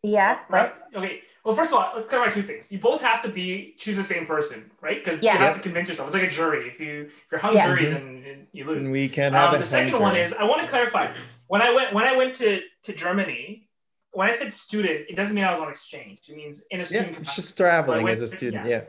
Yeah. 0.03 0.39
Right. 0.49 0.73
Okay. 0.95 1.21
Well, 1.43 1.55
first 1.55 1.71
of 1.71 1.79
all, 1.79 1.91
let's 1.95 2.07
clarify 2.07 2.33
two 2.33 2.43
things. 2.43 2.71
You 2.71 2.79
both 2.79 3.01
have 3.01 3.21
to 3.23 3.29
be 3.29 3.75
choose 3.77 3.95
the 3.95 4.03
same 4.03 4.25
person, 4.25 4.69
right? 4.81 5.03
Because 5.03 5.21
yeah. 5.21 5.33
you 5.33 5.39
have 5.39 5.55
to 5.55 5.61
convince 5.61 5.89
yourself. 5.89 6.07
It's 6.07 6.15
like 6.15 6.23
a 6.23 6.29
jury. 6.29 6.67
If 6.67 6.79
you 6.79 7.09
if 7.09 7.31
you're 7.31 7.39
hung 7.39 7.53
yeah. 7.53 7.67
jury, 7.67 7.85
mm-hmm. 7.85 8.23
then 8.23 8.47
you 8.51 8.65
lose. 8.65 8.85
And 8.85 8.93
we 8.93 9.09
can't 9.09 9.33
have 9.33 9.53
um, 9.53 9.59
The 9.59 9.65
second 9.65 9.91
jury. 9.91 10.01
one 10.01 10.15
is 10.15 10.33
I 10.33 10.43
want 10.43 10.61
to 10.61 10.67
clarify. 10.67 11.11
When 11.47 11.61
I 11.61 11.73
went 11.73 11.93
when 11.93 12.05
I 12.05 12.15
went 12.15 12.35
to 12.35 12.61
to 12.83 12.93
Germany, 12.93 13.67
when 14.11 14.27
I 14.27 14.31
said 14.31 14.53
student, 14.53 15.05
it 15.09 15.15
doesn't 15.15 15.33
mean 15.35 15.43
I 15.43 15.51
was 15.51 15.59
on 15.59 15.69
exchange. 15.69 16.19
It 16.27 16.35
means 16.35 16.63
in 16.71 16.81
a 16.81 16.85
student 16.85 17.11
yeah, 17.11 17.17
capacity. 17.17 17.41
Just 17.41 17.57
traveling 17.57 18.07
as 18.09 18.21
a 18.21 18.27
student. 18.27 18.67
Yeah. 18.67 18.83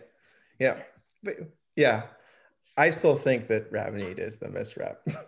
Yeah. 0.59 0.75
yeah. 0.75 0.83
But 1.23 1.35
yeah. 1.77 2.03
I 2.77 2.91
still 2.91 3.17
think 3.17 3.49
that 3.49 3.71
Ravneet 3.71 4.19
is 4.19 4.39
the 4.39 4.47
misrep. 4.47 4.97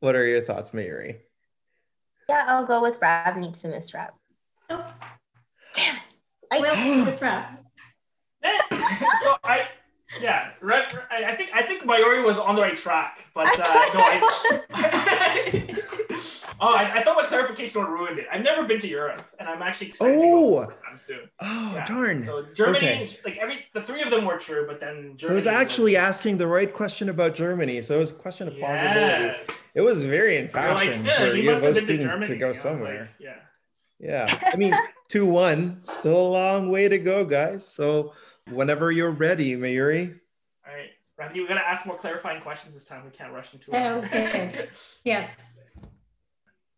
what 0.00 0.14
are 0.14 0.26
your 0.26 0.42
thoughts, 0.42 0.70
Mayuri? 0.70 1.16
Yeah, 2.28 2.44
I'll 2.48 2.66
go 2.66 2.80
with 2.82 3.00
Ravneet's 3.00 3.62
to 3.62 3.68
misrep. 3.68 4.10
Oh. 4.70 4.86
Damn 5.74 5.96
it. 5.96 6.02
I 6.50 6.60
will 6.60 6.74
misrep. 7.06 7.58
so 9.22 9.36
I 9.42 9.68
yeah, 10.20 10.50
I, 10.62 11.24
I 11.28 11.34
think 11.34 11.50
I 11.54 11.62
think 11.62 11.82
Mayuri 11.84 12.24
was 12.24 12.38
on 12.38 12.54
the 12.54 12.62
right 12.62 12.76
track, 12.76 13.24
but 13.34 13.48
uh, 13.48 13.62
no, 13.62 14.00
I, 14.00 15.64
oh, 16.64 16.74
I, 16.74 16.94
I, 16.94 17.02
thought 17.02 17.16
my 17.16 17.26
clarification 17.26 17.80
would 17.80 17.90
ruined 17.90 18.18
it. 18.18 18.26
I've 18.32 18.42
never 18.42 18.66
been 18.66 18.78
to 18.80 18.88
Europe, 18.88 19.22
and 19.38 19.48
I'm 19.48 19.62
actually 19.62 19.88
excited 19.88 20.18
oh. 20.18 20.60
to 20.60 20.66
go 20.66 20.70
time 20.70 20.98
soon. 20.98 21.30
Oh, 21.40 21.72
yeah. 21.74 21.84
darn! 21.84 22.22
So 22.22 22.46
Germany, 22.54 22.86
okay. 22.86 23.18
like 23.24 23.36
every 23.38 23.64
the 23.74 23.82
three 23.82 24.02
of 24.02 24.10
them 24.10 24.24
were 24.24 24.38
true, 24.38 24.66
but 24.66 24.80
then 24.80 25.16
Germany. 25.16 25.18
So 25.20 25.28
I 25.28 25.34
was 25.34 25.46
actually 25.46 25.96
asking 25.96 26.38
the 26.38 26.46
right 26.46 26.72
question 26.72 27.08
about 27.08 27.34
Germany, 27.34 27.82
so 27.82 27.96
it 27.96 27.98
was 27.98 28.12
a 28.12 28.16
question 28.16 28.48
of 28.48 28.56
plausibility. 28.56 29.34
Yes. 29.46 29.72
It 29.76 29.80
was 29.80 30.04
very 30.04 30.36
in 30.36 30.48
fashion 30.48 31.04
like, 31.04 31.06
yeah, 31.06 31.18
for 31.18 31.32
a 31.32 31.34
UFO 31.34 31.80
student 31.80 32.26
to, 32.26 32.32
to 32.32 32.36
go 32.38 32.52
somewhere. 32.52 33.00
Like, 33.00 33.10
yeah. 33.18 33.34
Yeah, 33.98 34.38
I 34.52 34.56
mean, 34.56 34.74
two 35.08 35.26
one, 35.26 35.80
still 35.84 36.26
a 36.26 36.28
long 36.28 36.70
way 36.70 36.88
to 36.88 36.98
go, 36.98 37.24
guys. 37.24 37.66
So 37.66 38.12
whenever 38.50 38.90
you're 38.90 39.10
ready, 39.10 39.56
Mayuri. 39.56 40.18
All 40.66 40.74
right, 40.74 40.90
Ravi, 41.18 41.40
we 41.40 41.46
got 41.46 41.54
to 41.54 41.66
ask 41.66 41.86
more 41.86 41.96
clarifying 41.96 42.42
questions 42.42 42.74
this 42.74 42.84
time. 42.84 43.04
We 43.04 43.10
can't 43.10 43.32
rush 43.32 43.54
into 43.54 43.70
it. 43.70 44.04
Okay. 44.04 44.68
yes. 45.04 45.53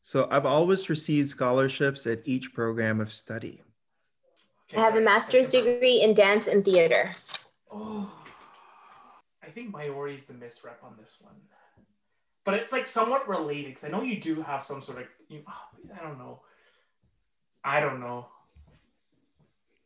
So 0.06 0.28
I've 0.30 0.46
always 0.46 0.88
received 0.88 1.30
scholarships 1.30 2.06
at 2.06 2.20
each 2.24 2.54
program 2.54 3.00
of 3.00 3.12
study. 3.12 3.60
Okay, 4.70 4.80
I 4.80 4.84
have 4.84 4.94
a 4.94 5.00
master's 5.00 5.50
degree 5.50 6.00
in 6.00 6.14
dance 6.14 6.46
and 6.46 6.64
theater. 6.64 7.10
Oh, 7.72 8.08
I 9.42 9.50
think 9.50 9.74
Mayuri 9.74 10.14
is 10.16 10.26
the 10.26 10.34
misrep 10.34 10.78
on 10.84 10.94
this 10.96 11.16
one. 11.20 11.34
but 12.44 12.54
it's 12.54 12.72
like 12.72 12.86
somewhat 12.86 13.28
related 13.28 13.74
because 13.74 13.82
I 13.82 13.88
know 13.88 14.02
you 14.02 14.20
do 14.20 14.42
have 14.42 14.62
some 14.62 14.80
sort 14.80 14.98
of. 14.98 15.08
You, 15.28 15.42
oh, 15.48 15.98
I 16.00 16.04
don't 16.04 16.18
know. 16.18 16.40
I 17.64 17.80
don't 17.80 17.98
know. 17.98 18.28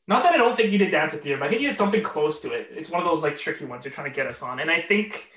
Not 0.07 0.23
that 0.25 0.35
I 0.35 0.37
don't 0.37 0.55
think 0.55 0.71
you 0.71 0.77
did 0.77 0.91
dance 0.91 1.15
and 1.15 1.23
theater, 1.23 1.39
but 1.39 1.47
I 1.47 1.49
think 1.49 1.63
you 1.63 1.69
did 1.69 1.79
something 1.79 2.03
close 2.03 2.43
to 2.43 2.53
it. 2.53 2.69
It's 2.73 2.91
one 2.91 3.01
of 3.01 3.09
those 3.09 3.23
like 3.23 3.39
tricky 3.39 3.65
ones 3.65 3.87
you're 3.87 3.95
trying 3.95 4.11
to 4.11 4.15
get 4.15 4.27
us 4.27 4.43
on, 4.43 4.61
and 4.61 4.71
I 4.71 4.83
think 4.83 5.29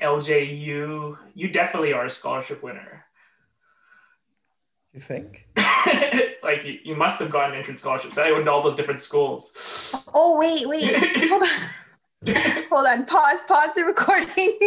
LJ, 0.00 0.58
you 0.58 1.18
you 1.34 1.48
definitely 1.48 1.92
are 1.92 2.06
a 2.06 2.10
scholarship 2.10 2.62
winner. 2.62 3.05
You 4.96 5.02
think? 5.02 5.46
like 6.42 6.64
you, 6.64 6.78
you 6.82 6.96
must 6.96 7.18
have 7.20 7.30
gotten 7.30 7.54
entrance 7.54 7.82
scholarships. 7.82 8.16
I 8.16 8.32
went 8.32 8.46
to 8.46 8.50
all 8.50 8.62
those 8.62 8.76
different 8.76 9.02
schools. 9.02 9.94
Oh 10.14 10.38
wait, 10.38 10.66
wait, 10.66 10.96
hold 11.28 11.42
on, 11.42 12.34
hold 12.70 12.86
on. 12.86 13.04
Pause, 13.04 13.40
pause 13.46 13.74
the 13.74 13.84
recording. 13.84 14.58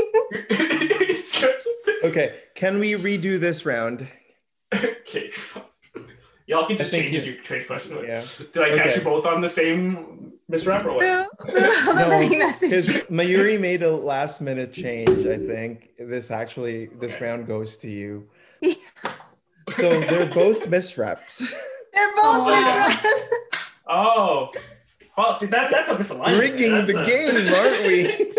okay, 2.03 2.35
can 2.53 2.77
we 2.77 2.91
redo 2.93 3.39
this 3.39 3.65
round? 3.65 4.07
okay. 4.71 5.31
Y'all 6.45 6.67
can 6.67 6.77
just 6.77 6.91
change 6.91 7.15
you, 7.15 7.21
your 7.21 7.41
trade 7.43 7.65
question. 7.65 7.97
Yeah. 8.05 8.23
Did 8.53 8.63
I 8.63 8.77
catch 8.77 8.97
you 8.97 9.01
both 9.01 9.25
on 9.25 9.41
the 9.41 9.49
same 9.49 10.33
misrep 10.51 10.85
or 10.85 10.93
what? 10.93 11.01
no, 11.01 12.29
because 12.29 12.97
Mayuri 13.09 13.59
made 13.59 13.81
a 13.81 13.95
last 13.95 14.41
minute 14.41 14.73
change. 14.73 15.25
I 15.25 15.37
think 15.37 15.89
this 15.97 16.29
actually 16.29 16.87
this 16.99 17.15
okay. 17.15 17.25
round 17.25 17.47
goes 17.47 17.77
to 17.77 17.89
you. 17.89 18.27
So 19.71 19.99
they're 19.99 20.25
both 20.25 20.67
misreps. 20.67 21.39
They're 21.91 22.15
both 22.15 22.23
oh, 22.23 22.88
misreps. 22.88 23.23
Oh. 23.88 24.51
Well, 25.17 25.34
see 25.34 25.47
that 25.47 25.71
that's 25.71 25.89
a 25.89 25.95
misalignment. 25.95 26.39
Rigging 26.39 26.71
that's 26.71 26.93
the 26.93 27.03
a... 27.03 27.05
game, 27.05 27.53
aren't 27.53 27.84
we? 27.88 28.32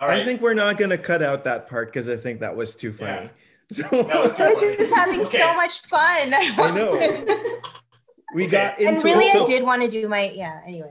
I 0.00 0.24
think 0.24 0.40
we're 0.40 0.54
not 0.54 0.78
going 0.78 0.90
to 0.90 0.98
cut 0.98 1.22
out 1.22 1.44
that 1.44 1.68
part 1.68 1.88
because 1.88 2.08
I 2.08 2.16
think 2.16 2.40
that 2.40 2.56
was 2.56 2.76
too 2.76 2.92
funny. 2.92 3.24
Yeah. 3.24 3.28
So, 3.70 3.84
I 3.84 4.22
was 4.22 4.34
just 4.34 4.94
having 4.94 5.20
okay. 5.20 5.38
so 5.40 5.54
much 5.54 5.82
fun. 5.82 6.00
I, 6.32 6.54
I 6.56 6.70
know. 6.70 6.90
we 8.34 8.44
Okay. 8.44 8.50
got 8.50 8.78
into 8.78 8.94
and 8.94 9.04
really, 9.04 9.26
it. 9.26 9.42
I 9.42 9.44
did 9.44 9.62
want 9.62 9.82
to 9.82 9.90
do 9.90 10.08
my 10.08 10.30
yeah. 10.30 10.62
Anyway, 10.66 10.88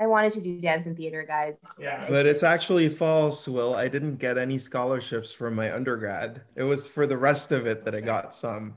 I 0.00 0.06
wanted 0.06 0.32
to 0.32 0.40
do 0.40 0.60
dance 0.60 0.86
and 0.86 0.96
theater, 0.96 1.24
guys. 1.26 1.56
Yeah. 1.78 2.06
But 2.08 2.26
it's 2.26 2.42
actually 2.42 2.88
false, 2.88 3.46
Will. 3.46 3.74
I 3.74 3.88
didn't 3.88 4.16
get 4.16 4.38
any 4.38 4.58
scholarships 4.58 5.32
from 5.32 5.54
my 5.54 5.72
undergrad. 5.72 6.42
It 6.56 6.64
was 6.64 6.88
for 6.88 7.06
the 7.06 7.16
rest 7.16 7.52
of 7.52 7.66
it 7.66 7.84
that 7.84 7.94
I 7.94 8.00
got 8.00 8.34
some. 8.34 8.74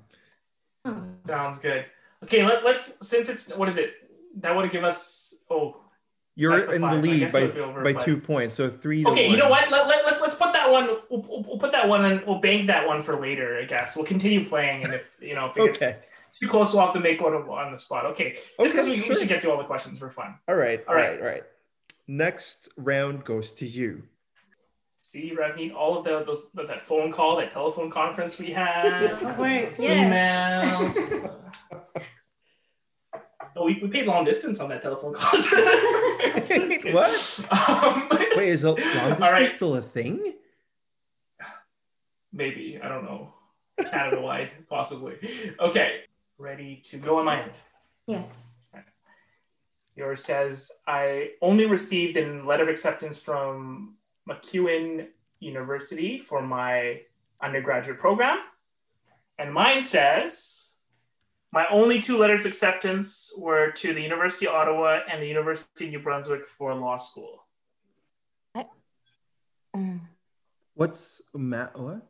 Hmm. 0.86 1.14
Sounds 1.26 1.58
good. 1.58 1.86
Okay, 2.24 2.44
let, 2.46 2.64
let's 2.64 3.08
since 3.08 3.30
it's 3.30 3.54
what 3.56 3.68
is 3.68 3.78
it? 3.78 3.94
That 4.40 4.56
would 4.56 4.70
give 4.72 4.84
us 4.84 5.36
oh 5.50 5.78
You're 6.36 6.60
the 6.60 6.72
in 6.74 6.82
the 6.82 6.88
five. 6.88 6.98
I 6.98 7.02
lead 7.02 7.32
by, 7.32 7.42
over 7.62 7.84
by 7.84 7.94
five. 7.94 8.06
two 8.06 8.18
points, 8.18 8.54
so 8.54 8.70
three 8.70 9.04
to 9.04 9.10
Okay, 9.10 9.26
one. 9.28 9.36
you 9.36 9.38
know 9.42 9.50
what? 9.50 9.70
Let, 9.72 9.88
let, 9.88 10.06
let's 10.06 10.22
let's 10.22 10.36
put 10.36 10.54
that 10.54 10.70
one. 10.70 10.88
We'll, 11.10 11.22
we'll, 11.28 11.44
we'll 11.44 11.58
put 11.60 11.72
that 11.72 11.88
one 11.88 12.06
and 12.06 12.26
we'll 12.26 12.40
bank 12.40 12.68
that 12.68 12.88
one 12.88 13.02
for 13.02 13.20
later. 13.20 13.58
I 13.58 13.66
guess 13.66 13.96
we'll 13.96 14.06
continue 14.06 14.48
playing, 14.48 14.84
and 14.86 14.94
if 14.94 15.18
you 15.20 15.36
know 15.36 15.48
if 15.48 15.58
it 15.58 15.66
gets 15.66 15.82
Okay. 15.82 15.96
Too 16.34 16.48
close, 16.48 16.74
we'll 16.74 16.84
have 16.86 16.94
to 16.94 17.00
make 17.00 17.22
one 17.22 17.34
on 17.34 17.72
the 17.72 17.78
spot. 17.78 18.06
Okay, 18.08 18.34
just 18.34 18.74
because 18.74 18.88
Okay, 18.88 18.96
we, 18.96 19.02
sure. 19.02 19.10
we 19.13 19.20
should 19.20 19.28
get 19.30 19.42
to 19.42 19.52
all 19.52 19.58
the 19.58 19.63
questions 19.63 19.98
for 19.98 20.10
fun. 20.10 20.36
All 20.48 20.56
right, 20.56 20.84
all 20.88 20.96
All 20.96 21.00
right, 21.02 21.10
right. 21.12 21.20
all 21.20 21.26
right. 21.26 21.44
Next 22.08 22.70
round 22.78 23.26
goes 23.26 23.52
to 23.54 23.68
you. 23.68 24.04
See, 25.02 25.34
Ravneet, 25.34 25.74
all 25.74 25.98
of 25.98 26.04
the, 26.04 26.24
those 26.26 26.52
that 26.52 26.82
phone 26.82 27.12
call, 27.13 27.38
that 27.38 27.52
telephone 27.52 27.90
conference 27.90 28.38
we 28.40 28.48
had, 28.48 28.92
That 29.22 29.40
works, 29.40 29.80
yes. 29.80 30.98
emails. 30.98 31.32
oh, 33.56 33.63
we, 33.66 33.80
we 33.82 33.88
paid 33.88 34.06
long 34.06 34.26
distance 34.26 34.60
on 34.60 34.68
that 34.70 34.82
telephone 34.82 35.13
call. 35.13 35.40
What? 36.94 37.40
Um, 37.52 38.08
Wait, 38.36 38.50
is 38.50 38.63
a 38.63 38.72
long 38.72 38.76
distance 38.78 39.20
right. 39.20 39.50
still 39.50 39.76
a 39.76 39.82
thing? 39.82 40.34
Maybe 42.32 42.80
I 42.82 42.88
don't 42.88 43.04
know. 43.06 43.34
Canada 43.80 44.22
wide, 44.22 44.52
possibly. 44.70 45.16
Okay, 45.60 46.02
ready 46.38 46.82
to 46.86 46.97
go 46.97 47.19
on 47.19 47.26
my 47.26 47.41
end. 47.43 47.52
Yes. 48.06 48.45
Yours 49.95 50.23
says, 50.23 50.71
I 50.86 51.32
only 51.41 51.65
received 51.65 52.17
a 52.17 52.43
letter 52.43 52.63
of 52.63 52.69
acceptance 52.69 53.19
from 53.19 53.95
MacEwan 54.30 55.08
University 55.39 56.19
for 56.19 56.41
my 56.41 57.02
undergraduate 57.41 58.00
program. 58.00 58.38
And 59.39 59.52
mine 59.52 59.84
says, 59.84 60.78
my 61.52 61.65
only 61.71 62.00
two 62.00 62.19
letters 62.19 62.41
of 62.41 62.52
acceptance 62.52 63.34
were 63.38 63.71
to 63.71 63.93
the 63.93 64.02
University 64.02 64.47
of 64.47 64.54
Ottawa 64.54 65.00
and 65.10 65.21
the 65.21 65.28
University 65.28 65.86
of 65.86 65.91
New 65.91 66.00
Brunswick 66.00 66.45
for 66.45 66.76
law 66.76 66.97
school. 66.97 67.43
Mm. 69.76 70.02
What's 70.76 71.21
ma- 71.34 71.69
what? 71.73 72.02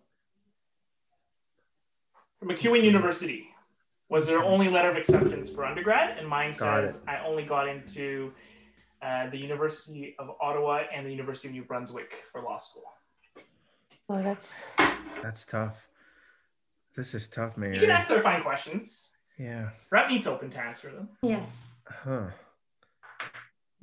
MacEwan 2.43 2.83
University 2.83 3.47
was 4.09 4.27
their 4.27 4.43
only 4.43 4.69
letter 4.69 4.89
of 4.89 4.97
acceptance 4.97 5.49
for 5.49 5.65
undergrad, 5.65 6.17
and 6.17 6.27
mine 6.27 6.51
Got 6.51 6.85
says 6.85 6.99
I 7.07 7.19
only 7.25 7.43
got 7.43 7.67
into 7.67 8.31
uh, 9.01 9.29
the 9.29 9.37
University 9.37 10.15
of 10.17 10.31
Ottawa 10.41 10.83
and 10.93 11.05
the 11.05 11.11
University 11.11 11.49
of 11.49 11.53
New 11.53 11.63
Brunswick 11.63 12.23
for 12.31 12.41
law 12.41 12.57
school. 12.57 12.83
Oh, 14.09 14.21
that's 14.21 14.71
That's 15.21 15.45
tough. 15.45 15.89
This 16.95 17.13
is 17.13 17.27
tough, 17.27 17.57
man. 17.57 17.73
You 17.73 17.79
can 17.79 17.89
ask 17.89 18.07
clarifying 18.07 18.41
questions. 18.41 19.09
Yeah. 19.37 19.69
Ravneet's 19.91 20.25
open 20.25 20.49
to 20.51 20.59
answer 20.59 20.89
them. 20.89 21.09
Yes. 21.21 21.67
Huh. 21.85 22.27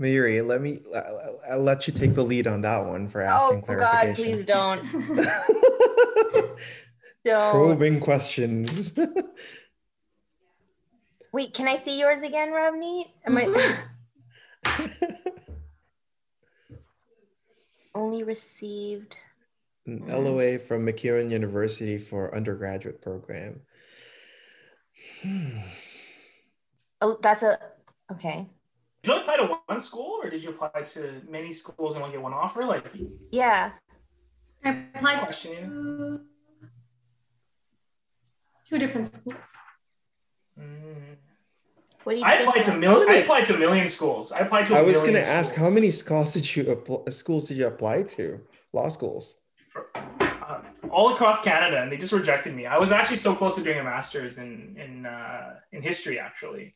Mayuri, 0.00 0.44
let 0.44 0.60
me. 0.60 0.80
I'll, 0.92 1.40
I'll 1.52 1.62
let 1.62 1.86
you 1.86 1.92
take 1.92 2.14
the 2.14 2.24
lead 2.24 2.48
on 2.48 2.62
that 2.62 2.84
one 2.84 3.06
for 3.06 3.22
oh 3.22 3.26
asking 3.26 3.60
God, 3.76 4.16
please 4.16 4.44
don't, 4.44 4.82
don't. 7.24 7.52
Probing 7.52 8.00
questions. 8.00 8.98
Wait, 11.34 11.52
can 11.52 11.66
I 11.66 11.74
see 11.74 11.98
yours 11.98 12.22
again, 12.22 12.50
Ravneet? 12.50 13.06
Am 13.26 13.36
I 13.36 13.76
only 17.96 18.22
received? 18.22 19.16
An 19.84 20.06
LOA 20.06 20.60
from 20.60 20.86
MacEwan 20.86 21.32
University 21.32 21.98
for 21.98 22.32
undergraduate 22.32 23.02
program. 23.02 23.62
Hmm. 25.22 25.58
Oh, 27.00 27.18
that's 27.20 27.42
a 27.42 27.58
okay. 28.12 28.46
Did 29.02 29.14
you 29.14 29.20
apply 29.20 29.36
to 29.38 29.58
one 29.66 29.80
school 29.80 30.20
or 30.22 30.30
did 30.30 30.40
you 30.40 30.50
apply 30.50 30.82
to 30.82 31.20
many 31.28 31.52
schools 31.52 31.96
and 31.96 32.04
only 32.04 32.14
get 32.14 32.22
one 32.22 32.32
offer? 32.32 32.64
Like, 32.64 32.86
Yeah. 33.32 33.72
I 34.64 34.84
applied 34.94 35.28
to 35.28 36.20
two 38.64 38.78
different 38.78 39.12
schools. 39.12 39.56
Mm, 40.58 41.16
What 42.04 42.12
do 42.14 42.18
you 42.18 42.24
I 42.24 42.36
think? 42.36 42.48
applied 42.48 42.64
to 42.64 42.76
mil- 42.78 43.08
I 43.08 43.14
applied 43.16 43.44
to 43.46 43.54
a 43.54 43.58
million 43.58 43.88
schools. 43.88 44.32
I 44.32 44.40
applied 44.40 44.66
to. 44.66 44.74
I 44.76 44.78
I 44.78 44.82
was 44.82 45.00
going 45.00 45.14
to 45.14 45.26
ask, 45.26 45.54
how 45.54 45.70
many 45.70 45.90
schools 45.90 46.32
did 46.34 46.54
you 46.56 46.70
apply, 46.70 47.10
schools 47.10 47.48
did 47.48 47.56
you 47.58 47.66
apply 47.66 48.02
to? 48.16 48.40
Law 48.72 48.88
schools. 48.88 49.36
uh, 49.94 50.60
all 50.90 51.14
across 51.14 51.42
Canada, 51.42 51.80
and 51.82 51.90
they 51.90 51.96
just 51.96 52.12
rejected 52.12 52.54
me. 52.54 52.66
I 52.66 52.78
was 52.78 52.92
actually 52.92 53.16
so 53.16 53.34
close 53.34 53.54
to 53.56 53.62
doing 53.62 53.78
a 53.78 53.84
master's 53.84 54.38
in 54.38 54.76
in 54.78 55.06
uh, 55.06 55.54
in 55.72 55.80
history, 55.82 56.18
actually, 56.18 56.74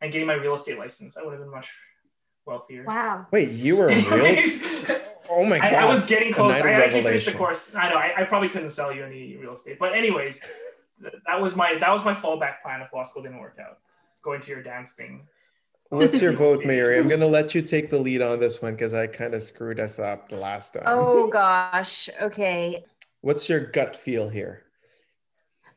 and 0.00 0.12
getting 0.12 0.26
my 0.26 0.34
real 0.34 0.54
estate 0.54 0.78
license. 0.78 1.16
I 1.16 1.22
would 1.22 1.32
have 1.32 1.40
been 1.40 1.50
much 1.50 1.68
wealthier. 2.46 2.84
Wow. 2.84 3.26
Wait, 3.30 3.50
you 3.50 3.76
were 3.76 3.88
a 3.88 3.94
real? 3.94 4.36
oh 5.30 5.44
my 5.44 5.58
god! 5.58 5.72
I, 5.74 5.82
I 5.82 5.84
was 5.86 6.08
getting 6.08 6.32
close. 6.32 6.56
A 6.56 6.62
I 6.62 6.66
night 6.66 6.74
of 6.76 6.82
actually 6.84 7.02
finished 7.02 7.26
the 7.26 7.32
course. 7.32 7.74
I 7.74 7.88
know. 7.90 7.96
I, 7.96 8.22
I 8.22 8.24
probably 8.24 8.48
couldn't 8.48 8.70
sell 8.70 8.92
you 8.92 9.04
any 9.04 9.36
real 9.36 9.52
estate, 9.54 9.78
but 9.78 9.92
anyways, 9.94 10.40
th- 10.40 10.52
that 11.26 11.40
was 11.40 11.56
my 11.56 11.76
that 11.80 11.90
was 11.90 12.04
my 12.04 12.14
fallback 12.14 12.62
plan 12.62 12.80
if 12.80 12.92
law 12.92 13.04
school 13.04 13.22
didn't 13.22 13.38
work 13.38 13.58
out. 13.60 13.78
Going 14.22 14.40
to 14.40 14.50
your 14.50 14.62
dance 14.62 14.92
thing. 14.92 15.26
What's 15.88 16.20
your 16.20 16.32
vote, 16.44 16.64
Mary? 16.64 16.98
I'm 16.98 17.08
going 17.08 17.20
to 17.20 17.26
let 17.26 17.54
you 17.54 17.60
take 17.60 17.90
the 17.90 17.98
lead 17.98 18.22
on 18.22 18.40
this 18.40 18.62
one 18.62 18.72
because 18.72 18.94
I 18.94 19.06
kind 19.06 19.34
of 19.34 19.42
screwed 19.42 19.78
us 19.78 19.98
up 19.98 20.28
the 20.28 20.36
last 20.36 20.74
time. 20.74 20.84
Oh 20.86 21.28
gosh. 21.28 22.08
Okay. 22.20 22.84
What's 23.20 23.48
your 23.48 23.60
gut 23.60 23.96
feel 23.96 24.28
here? 24.28 24.62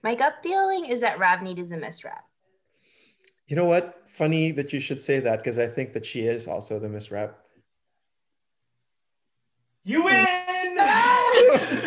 My 0.01 0.15
gut 0.15 0.37
feeling 0.41 0.85
is 0.85 1.01
that 1.01 1.17
Ravneet 1.17 1.57
is 1.57 1.71
a 1.71 1.77
misrep. 1.77 2.21
You 3.47 3.55
know 3.55 3.65
what? 3.65 4.03
Funny 4.07 4.51
that 4.51 4.71
you 4.71 4.79
should 4.79 5.01
say 5.01 5.19
that 5.19 5.39
because 5.39 5.59
I 5.59 5.67
think 5.67 5.93
that 5.93 6.05
she 6.05 6.21
is 6.21 6.47
also 6.47 6.79
the 6.79 6.87
misrep. 6.87 7.33
You 9.83 10.03
win. 10.03 10.25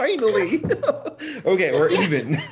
Finally. 0.00 0.64
okay, 1.44 1.72
we're 1.72 1.90
even. 1.90 2.40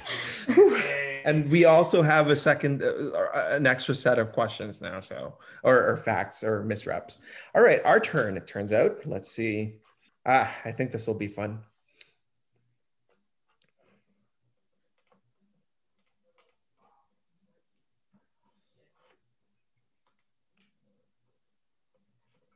And 1.24 1.50
we 1.50 1.66
also 1.66 2.00
have 2.00 2.30
a 2.30 2.36
second, 2.36 2.82
uh, 2.82 2.86
uh, 2.86 3.48
an 3.50 3.66
extra 3.66 3.94
set 3.94 4.18
of 4.18 4.32
questions 4.32 4.80
now, 4.80 5.00
so, 5.00 5.36
or, 5.62 5.86
or 5.90 5.96
facts 5.98 6.42
or 6.42 6.62
misreps. 6.64 7.18
All 7.54 7.60
right, 7.60 7.84
our 7.84 8.00
turn, 8.00 8.38
it 8.38 8.46
turns 8.46 8.72
out. 8.72 9.00
Let's 9.04 9.30
see. 9.30 9.74
Ah, 10.24 10.50
I 10.64 10.72
think 10.72 10.90
this 10.90 11.06
will 11.06 11.18
be 11.18 11.26
fun. 11.26 11.58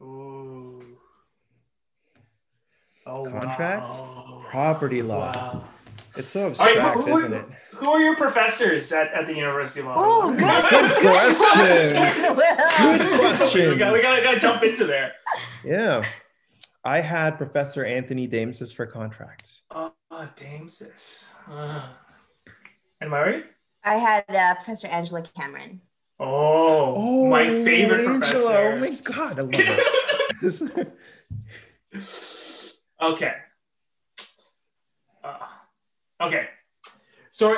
Ooh. 0.01 0.81
Oh, 3.05 3.25
Contracts? 3.25 3.99
wow. 3.99 4.22
Property 4.53 5.01
law. 5.01 5.33
Wow. 5.33 5.65
It's 6.15 6.29
so 6.29 6.43
All 6.43 6.49
right, 6.51 6.77
abstract, 6.77 6.95
who, 6.97 7.03
who, 7.05 7.17
isn't 7.17 7.33
it? 7.33 7.45
who 7.71 7.91
are 7.91 8.01
your 8.01 8.17
professors 8.17 8.93
at, 8.93 9.11
at 9.15 9.27
the 9.27 9.35
University 9.35 9.81
of 9.81 9.87
Oh, 9.97 10.35
Ottawa? 10.35 10.37
good, 10.37 11.01
Good 11.01 11.37
question. 11.37 12.37
Good 12.83 13.11
we 13.11 13.19
question. 13.19 13.79
got, 13.79 13.95
we 13.95 14.03
got, 14.03 14.19
we 14.19 14.23
got 14.23 14.33
to 14.33 14.39
jump 14.39 14.63
into 14.63 14.85
there. 14.85 15.15
Yeah. 15.65 16.05
I 16.85 17.01
had 17.01 17.39
Professor 17.39 17.83
Anthony 17.87 18.29
Daimsis 18.29 18.75
for 18.75 18.85
contracts. 18.85 19.63
Oh, 19.71 19.95
oh 20.11 20.29
Daimsis. 20.37 21.25
Uh. 21.51 21.89
And 23.01 23.09
Murray? 23.09 23.45
I 23.83 23.95
had 23.95 24.25
uh, 24.29 24.55
Professor 24.57 24.89
Angela 24.89 25.23
Cameron. 25.23 25.81
Oh, 26.21 27.31
my 27.31 27.47
favorite 27.49 28.07
Angela. 28.07 28.59
Oh 28.59 28.77
my 28.77 28.91
god, 29.03 29.39
I 29.39 29.43
love 29.43 29.55
her. 30.75 30.93
okay. 33.13 33.33
Uh, 35.23 35.39
okay. 36.21 36.47
So, 37.31 37.57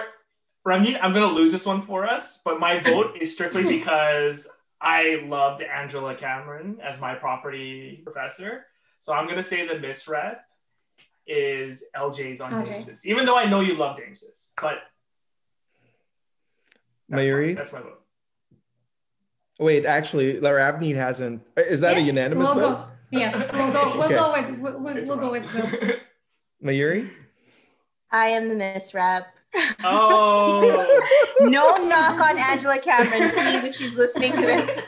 Ravneet, 0.67 0.99
I'm 1.03 1.13
going 1.13 1.29
to 1.29 1.35
lose 1.35 1.53
this 1.53 1.67
one 1.67 1.83
for 1.83 2.07
us, 2.09 2.41
but 2.45 2.59
my 2.61 2.81
vote 2.81 3.17
is 3.21 3.33
strictly 3.33 3.65
because 3.79 4.49
I 4.81 5.23
loved 5.27 5.63
Angela 5.63 6.15
Cameron 6.15 6.79
as 6.83 7.01
my 7.01 7.15
property 7.15 8.01
professor. 8.05 8.67
So 9.01 9.13
I'm 9.13 9.25
going 9.27 9.37
to 9.37 9.43
say 9.43 9.67
the 9.67 9.75
misrep 9.75 10.37
is 11.27 11.85
LJ's 11.97 12.41
on 12.41 12.53
LJ. 12.53 12.69
Daimsis, 12.69 13.07
even 13.07 13.25
though 13.25 13.37
I 13.37 13.45
know 13.45 13.61
you 13.61 13.75
love 13.77 13.99
Daimsis, 13.99 14.53
but 14.61 14.79
that's 17.09 17.23
Mayuri? 17.23 17.49
my, 17.49 17.55
that's 17.55 17.73
my 17.73 17.81
vote. 17.81 18.01
Wait, 19.59 19.87
actually, 19.87 20.41
Ravneet 20.41 20.97
hasn't. 20.97 21.43
Is 21.57 21.81
that 21.81 21.97
a 21.97 22.01
unanimous 22.01 22.49
we'll 22.49 22.55
vote? 22.55 22.75
go. 22.77 22.85
Yes, 23.11 23.35
we'll 23.53 23.73
go. 23.73 23.99
We'll 23.99 24.05
Okay. 24.05 24.15
go 24.15 24.33
with. 24.33 24.59
We'll, 24.59 24.81
we'll, 24.81 25.17
go 25.17 25.31
with 25.31 25.53
those. 25.53 25.93
Mayuri? 26.65 27.11
I 28.15 28.29
am 28.29 28.49
the 28.49 28.55
misrep. 28.55 29.25
oh, 29.83 31.27
no 31.41 31.85
knock 31.89 32.21
on 32.21 32.39
Angela 32.39 32.79
Cameron, 32.79 33.31
please, 33.31 33.65
if 33.65 33.75
she's 33.75 33.97
listening 33.97 34.33
to 34.37 34.41
this. 34.41 34.81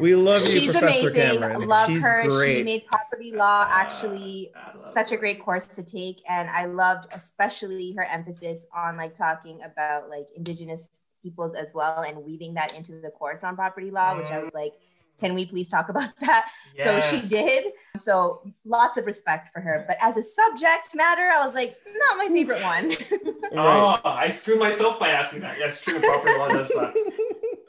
We 0.00 0.16
love 0.16 0.42
you, 0.42 0.50
She's 0.50 0.72
Professor 0.72 1.10
amazing. 1.10 1.40
Cameron. 1.40 1.68
Love 1.68 1.88
She's 1.88 2.02
her. 2.02 2.44
She 2.44 2.64
made 2.64 2.86
property 2.86 3.32
law 3.32 3.66
actually 3.70 4.50
I 4.56 4.72
such 4.74 5.12
a 5.12 5.16
great 5.16 5.40
course 5.40 5.66
to 5.76 5.84
take. 5.84 6.22
And 6.28 6.50
I 6.50 6.64
loved 6.64 7.06
especially 7.12 7.92
her 7.92 8.04
emphasis 8.04 8.66
on 8.74 8.96
like 8.96 9.14
talking 9.14 9.62
about 9.62 10.08
like 10.08 10.26
indigenous 10.36 11.02
peoples 11.22 11.54
as 11.54 11.72
well 11.72 12.02
and 12.02 12.24
weaving 12.24 12.54
that 12.54 12.76
into 12.76 13.00
the 13.00 13.10
course 13.10 13.44
on 13.44 13.54
property 13.54 13.92
law, 13.92 14.16
which 14.16 14.30
I 14.30 14.38
was 14.40 14.54
like, 14.54 14.72
can 15.20 15.34
we 15.34 15.44
please 15.46 15.68
talk 15.68 15.88
about 15.88 16.10
that? 16.20 16.50
So 16.78 16.98
she 17.00 17.20
did. 17.20 17.72
So 17.96 18.42
lots 18.64 18.96
of 18.96 19.06
respect 19.06 19.52
for 19.52 19.60
her. 19.60 19.84
But 19.86 19.98
as 20.00 20.16
a 20.16 20.22
subject 20.22 20.94
matter, 20.94 21.22
I 21.22 21.44
was 21.44 21.54
like, 21.54 21.76
not 22.08 22.16
my 22.18 22.28
favorite 22.34 22.62
one. 22.62 22.96
Right. 23.52 23.98
Oh, 24.04 24.08
I 24.08 24.28
screwed 24.28 24.60
myself 24.60 25.00
by 25.00 25.08
asking 25.08 25.40
that. 25.40 25.58
Yes, 25.58 25.80
true. 25.82 25.98
Property 25.98 26.38
law 26.38 26.48
does 26.48 26.72
suck. 26.72 26.94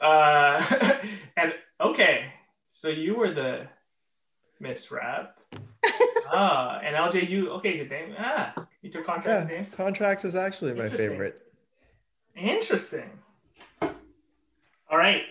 Uh, 0.00 0.60
and 1.36 1.52
okay, 1.80 2.26
so 2.68 2.88
you 2.88 3.14
were 3.16 3.32
the 3.32 3.66
misrep. 4.60 5.28
ah, 6.32 6.80
and 6.84 6.94
LJ, 6.96 7.28
you 7.28 7.50
okay? 7.52 7.76
Your 7.76 7.86
name? 7.86 8.14
Ah, 8.18 8.52
you 8.80 8.90
took 8.90 9.04
contracts 9.04 9.48
Yeah, 9.50 9.56
names. 9.56 9.74
contracts 9.74 10.24
is 10.24 10.34
actually 10.36 10.72
my 10.74 10.88
favorite. 10.88 11.40
Interesting. 12.36 13.10
All 13.80 14.98
right. 14.98 15.22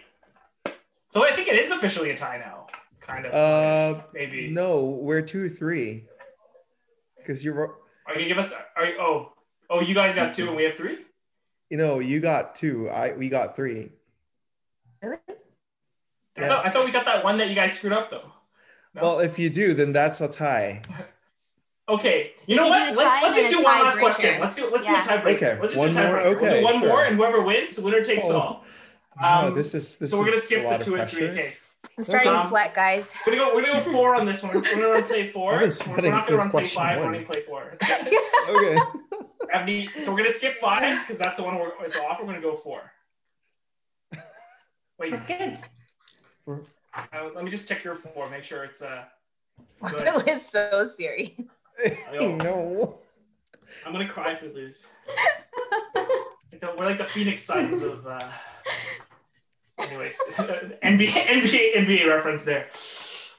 So 1.11 1.25
I 1.25 1.35
think 1.35 1.49
it 1.49 1.55
is 1.59 1.71
officially 1.71 2.09
a 2.11 2.17
tie 2.17 2.37
now. 2.37 2.67
Kind 3.01 3.25
of. 3.25 3.33
Uh, 3.33 4.01
maybe. 4.13 4.49
No, 4.49 4.85
we're 4.85 5.21
two 5.21 5.49
three. 5.49 6.05
Because 7.17 7.43
you're, 7.43 7.59
Are 8.07 8.13
you 8.13 8.15
gonna 8.15 8.27
give 8.27 8.37
us? 8.37 8.53
Are 8.77 8.85
you, 8.85 8.95
oh, 8.99 9.33
oh, 9.69 9.81
you 9.81 9.93
guys 9.93 10.15
got 10.15 10.33
two 10.33 10.47
and 10.47 10.55
we 10.55 10.63
have 10.63 10.73
three. 10.75 10.99
you 11.69 11.77
know, 11.77 11.99
you 11.99 12.19
got 12.21 12.55
two. 12.55 12.89
I 12.89 13.11
we 13.13 13.27
got 13.29 13.55
three. 13.57 13.91
really? 15.03 15.17
I, 16.37 16.47
thought, 16.47 16.65
I 16.65 16.69
thought 16.69 16.85
we 16.85 16.91
got 16.93 17.05
that 17.05 17.23
one 17.25 17.37
that 17.39 17.49
you 17.49 17.55
guys 17.55 17.73
screwed 17.77 17.93
up 17.93 18.09
though. 18.09 18.31
No? 18.95 19.01
Well, 19.01 19.19
if 19.19 19.37
you 19.37 19.49
do, 19.49 19.73
then 19.73 19.91
that's 19.93 20.21
a 20.21 20.27
tie. 20.29 20.81
Okay, 21.89 22.31
you 22.45 22.55
We 22.55 22.55
know 22.55 22.69
what? 22.69 22.95
Let's 22.95 23.21
let's 23.21 23.37
just 23.37 23.49
do 23.49 23.57
one 23.61 23.65
last 23.65 23.97
tiebreaker. 23.97 23.99
question. 23.99 24.39
Let's 24.39 24.55
do 24.55 24.69
let's 24.71 24.85
Yeah. 24.87 25.01
do 25.03 25.09
a 25.09 25.11
tiebreaker. 25.17 25.35
Okay, 25.35 25.59
Let's 25.59 25.73
just 25.73 25.77
one 25.77 25.91
do 25.91 25.97
a 25.99 26.07
more? 26.07 26.15
tiebreaker. 26.19 26.23
we'll 26.23 26.35
Okay, 26.37 26.59
do 26.59 26.63
one 26.63 26.79
sure. 26.79 26.87
more, 26.87 27.03
and 27.03 27.15
whoever 27.17 27.41
wins, 27.41 27.79
winner 27.79 28.01
takes 28.01 28.25
Oh. 28.29 28.39
all. 28.39 28.65
Wow, 29.19 29.47
Um, 29.47 29.53
this 29.53 29.73
is 29.73 29.97
this 29.97 30.11
so 30.11 30.19
we're 30.19 30.25
gonna 30.25 30.37
is 30.37 30.43
skip 30.45 30.59
a 30.59 30.61
the 30.63 30.67
lot 30.69 30.81
two 30.81 30.93
of 30.95 31.01
and 31.01 31.09
three. 31.09 31.27
pressure. 31.27 31.39
Okay, 31.39 31.53
I'm 31.97 32.03
starting 32.03 32.29
Um, 32.29 32.37
to 32.41 32.47
sweat, 32.47 32.73
guys. 32.73 33.13
we're 33.25 33.35
gonna 33.35 33.49
go. 33.49 33.55
We're 33.55 33.65
gonna 33.65 33.83
go 33.83 33.91
four 33.91 34.15
on 34.15 34.25
this 34.25 34.41
one. 34.43 34.53
We're 34.55 34.61
gonna 34.61 35.03
play 35.03 35.27
four. 35.29 35.51
We're 35.53 35.65
not 35.67 35.79
gonna 35.99 36.11
run 36.37 36.49
play 36.49 36.49
question 36.49 36.75
five. 36.81 36.97
We're 36.99 37.05
one. 37.05 37.13
gonna 37.13 37.25
play 37.25 37.41
four. 37.41 37.77
Okay. 38.49 38.77
Abney, 39.53 39.89
so 39.99 40.11
we're 40.11 40.17
gonna 40.17 40.31
skip 40.31 40.55
five 40.57 40.99
because 41.01 41.17
that's 41.17 41.37
the 41.37 41.43
one 41.43 41.59
we're 41.59 41.71
it's 41.83 41.97
off. 41.99 42.19
We're 42.19 42.25
gonna 42.27 42.41
go 42.41 42.55
four. 42.55 42.81
Wait, 44.99 45.11
That's 45.11 45.23
good. 45.25 45.57
uh, 46.95 47.29
let 47.35 47.43
me 47.43 47.51
just 47.51 47.67
check 47.67 47.83
your 47.83 47.95
four. 47.95 48.29
Make 48.29 48.43
sure 48.43 48.63
it's 48.63 48.81
uh. 48.81 49.03
Good. 49.89 50.05
Will 50.05 50.19
is 50.21 50.45
so 50.47 50.87
serious. 50.95 51.31
I 51.83 52.17
no. 52.19 52.99
I'm 53.85 53.91
gonna 53.91 54.07
cry 54.07 54.31
if 54.31 54.41
we 54.41 54.49
lose. 54.49 54.87
We're 56.77 56.85
like 56.85 56.97
the 56.97 57.05
Phoenix 57.05 57.43
Suns 57.43 57.81
of. 57.81 58.05
Uh... 58.07 58.19
Anyways, 59.87 60.21
NBA, 60.35 61.07
NBA, 61.07 61.75
NBA 61.75 62.07
reference 62.07 62.43
there. 62.43 62.67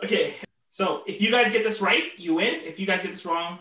Okay, 0.02 0.34
so 0.70 1.02
if 1.06 1.20
you 1.20 1.30
guys 1.30 1.52
get 1.52 1.64
this 1.64 1.80
right, 1.80 2.04
you 2.16 2.34
win. 2.34 2.54
If 2.62 2.78
you 2.80 2.86
guys 2.86 3.02
get 3.02 3.10
this 3.10 3.24
wrong, 3.24 3.58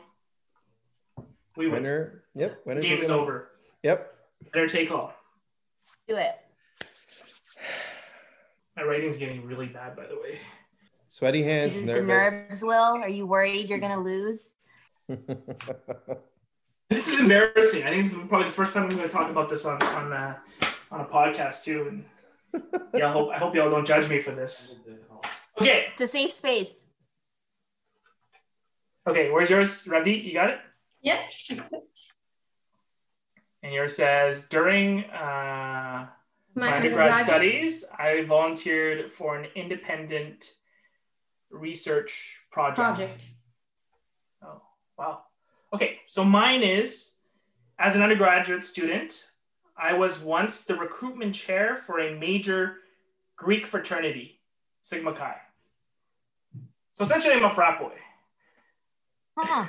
we 1.56 1.68
win. 1.68 1.84
Winner. 1.84 2.24
Yep. 2.36 2.62
Winner. 2.66 2.82
Game 2.82 2.96
take 2.98 3.04
is 3.04 3.12
all. 3.12 3.20
over. 3.20 3.50
Yep. 3.84 4.14
Better 4.54 4.68
take 4.68 4.92
all. 4.92 5.14
Do 6.08 6.18
it. 6.18 6.36
My 8.76 8.84
writing's 8.84 9.18
getting 9.18 9.46
really 9.46 9.68
bad, 9.68 9.96
by 9.96 10.08
the 10.08 10.16
way. 10.16 10.40
Sweaty 11.10 11.40
Is 11.42 11.46
hands. 11.46 11.78
it 11.78 11.86
the 11.88 12.02
nerves, 12.02 12.62
Will? 12.64 12.74
Are 12.74 13.10
you 13.10 13.28
worried 13.28 13.70
you're 13.70 13.80
gonna 13.80 14.00
lose? 14.00 14.56
This 16.92 17.08
is 17.14 17.22
embarrassing. 17.22 17.84
I 17.84 17.92
think 17.92 18.04
this 18.04 18.12
is 18.12 18.28
probably 18.28 18.50
the 18.50 18.54
first 18.54 18.74
time 18.74 18.84
I'm 18.84 18.90
going 18.90 19.04
to 19.04 19.08
talk 19.08 19.30
about 19.30 19.48
this 19.48 19.66
on 19.66 19.82
on 19.82 20.12
uh, 20.12 20.36
on 20.92 21.00
a 21.00 21.06
podcast 21.06 21.64
too. 21.64 21.88
And 21.88 22.04
yeah, 22.94 23.08
I 23.10 23.12
hope 23.12 23.30
I 23.32 23.38
hope 23.38 23.56
y'all 23.56 23.70
don't 23.70 23.86
judge 23.86 24.10
me 24.10 24.20
for 24.20 24.32
this. 24.32 24.76
Okay, 25.60 25.88
It's 25.94 26.02
a 26.02 26.08
safe 26.08 26.32
space. 26.32 26.86
okay. 29.08 29.30
Where's 29.32 29.50
yours, 29.50 29.88
Ravi? 29.90 30.14
You 30.14 30.34
got 30.34 30.50
it. 30.50 30.60
Yep. 31.02 31.20
And 33.64 33.74
yours 33.74 33.96
says 33.96 34.44
during 34.50 35.04
uh, 35.06 36.08
My, 36.56 36.70
my 36.70 36.76
undergrad 36.78 37.18
studies, 37.26 37.86
I 37.98 38.24
volunteered 38.24 39.12
for 39.12 39.38
an 39.38 39.48
independent 39.56 40.46
research 41.52 42.40
project. 42.52 42.76
project. 42.78 43.26
Oh, 44.44 44.62
wow. 44.98 45.22
Okay, 45.74 46.00
so 46.08 46.24
mine 46.24 46.64
is 46.64 47.14
as 47.78 47.96
an 47.96 48.02
undergraduate 48.02 48.64
student, 48.64 49.28
I 49.78 49.94
was 49.94 50.20
once 50.20 50.64
the 50.64 50.76
recruitment 50.76 51.36
chair 51.36 51.76
for 51.76 52.00
a 52.00 52.18
major 52.18 52.78
Greek 53.36 53.66
fraternity, 53.66 54.40
Sigma 54.84 55.14
Chi. 55.14 55.36
So 56.92 57.04
essentially, 57.04 57.34
I'm 57.34 57.46
a 57.46 57.50
frat 57.50 57.80
boy. 57.80 57.94
Huh. 59.38 59.66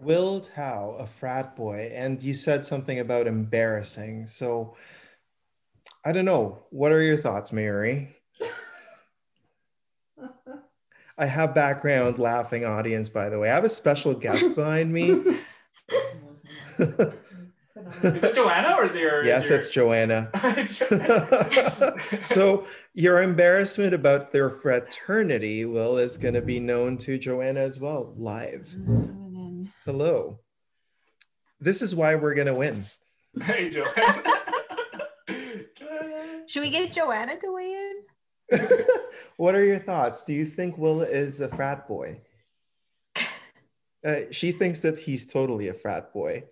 Will 0.00 0.40
Tao, 0.40 0.96
a 0.98 1.06
frat 1.06 1.56
boy, 1.56 1.90
and 1.94 2.22
you 2.22 2.34
said 2.34 2.66
something 2.66 2.98
about 2.98 3.26
embarrassing. 3.26 4.26
So 4.26 4.76
I 6.04 6.12
don't 6.12 6.24
know. 6.24 6.64
What 6.70 6.92
are 6.92 7.02
your 7.02 7.16
thoughts, 7.16 7.52
Mary? 7.52 8.14
I 11.18 11.26
have 11.26 11.54
background 11.54 12.18
laughing 12.18 12.64
audience, 12.64 13.08
by 13.08 13.30
the 13.30 13.38
way. 13.38 13.50
I 13.50 13.54
have 13.54 13.64
a 13.64 13.70
special 13.70 14.12
guest 14.12 14.54
behind 14.54 14.92
me. 14.92 15.38
Is 18.02 18.24
it 18.24 18.34
Joanna 18.34 18.74
or 18.78 18.84
is 18.84 18.94
it 18.94 19.02
your? 19.02 19.24
yes, 19.24 19.44
is 19.44 19.50
your... 19.50 19.58
it's 19.58 19.68
Joanna. 19.68 20.30
so 22.22 22.66
your 22.94 23.22
embarrassment 23.22 23.94
about 23.94 24.32
their 24.32 24.50
fraternity, 24.50 25.64
Will, 25.64 25.98
is 25.98 26.16
going 26.16 26.34
to 26.34 26.42
be 26.42 26.58
known 26.58 26.98
to 26.98 27.18
Joanna 27.18 27.60
as 27.60 27.78
well, 27.78 28.12
live. 28.16 28.74
Hello. 29.84 30.40
This 31.60 31.80
is 31.80 31.94
why 31.94 32.16
we're 32.16 32.34
going 32.34 32.48
to 32.48 32.54
win. 32.54 32.84
hey, 33.42 33.70
Joanna. 33.70 34.22
Should 36.48 36.62
we 36.62 36.70
get 36.70 36.92
Joanna 36.92 37.36
to 37.38 37.52
weigh 37.52 37.92
in? 38.50 38.68
what 39.36 39.54
are 39.54 39.64
your 39.64 39.78
thoughts? 39.78 40.24
Do 40.24 40.34
you 40.34 40.46
think 40.46 40.78
Will 40.78 41.02
is 41.02 41.40
a 41.40 41.48
frat 41.48 41.86
boy? 41.88 42.20
Uh, 44.04 44.20
she 44.30 44.52
thinks 44.52 44.80
that 44.80 44.98
he's 44.98 45.26
totally 45.26 45.68
a 45.68 45.74
frat 45.74 46.12
boy. 46.12 46.44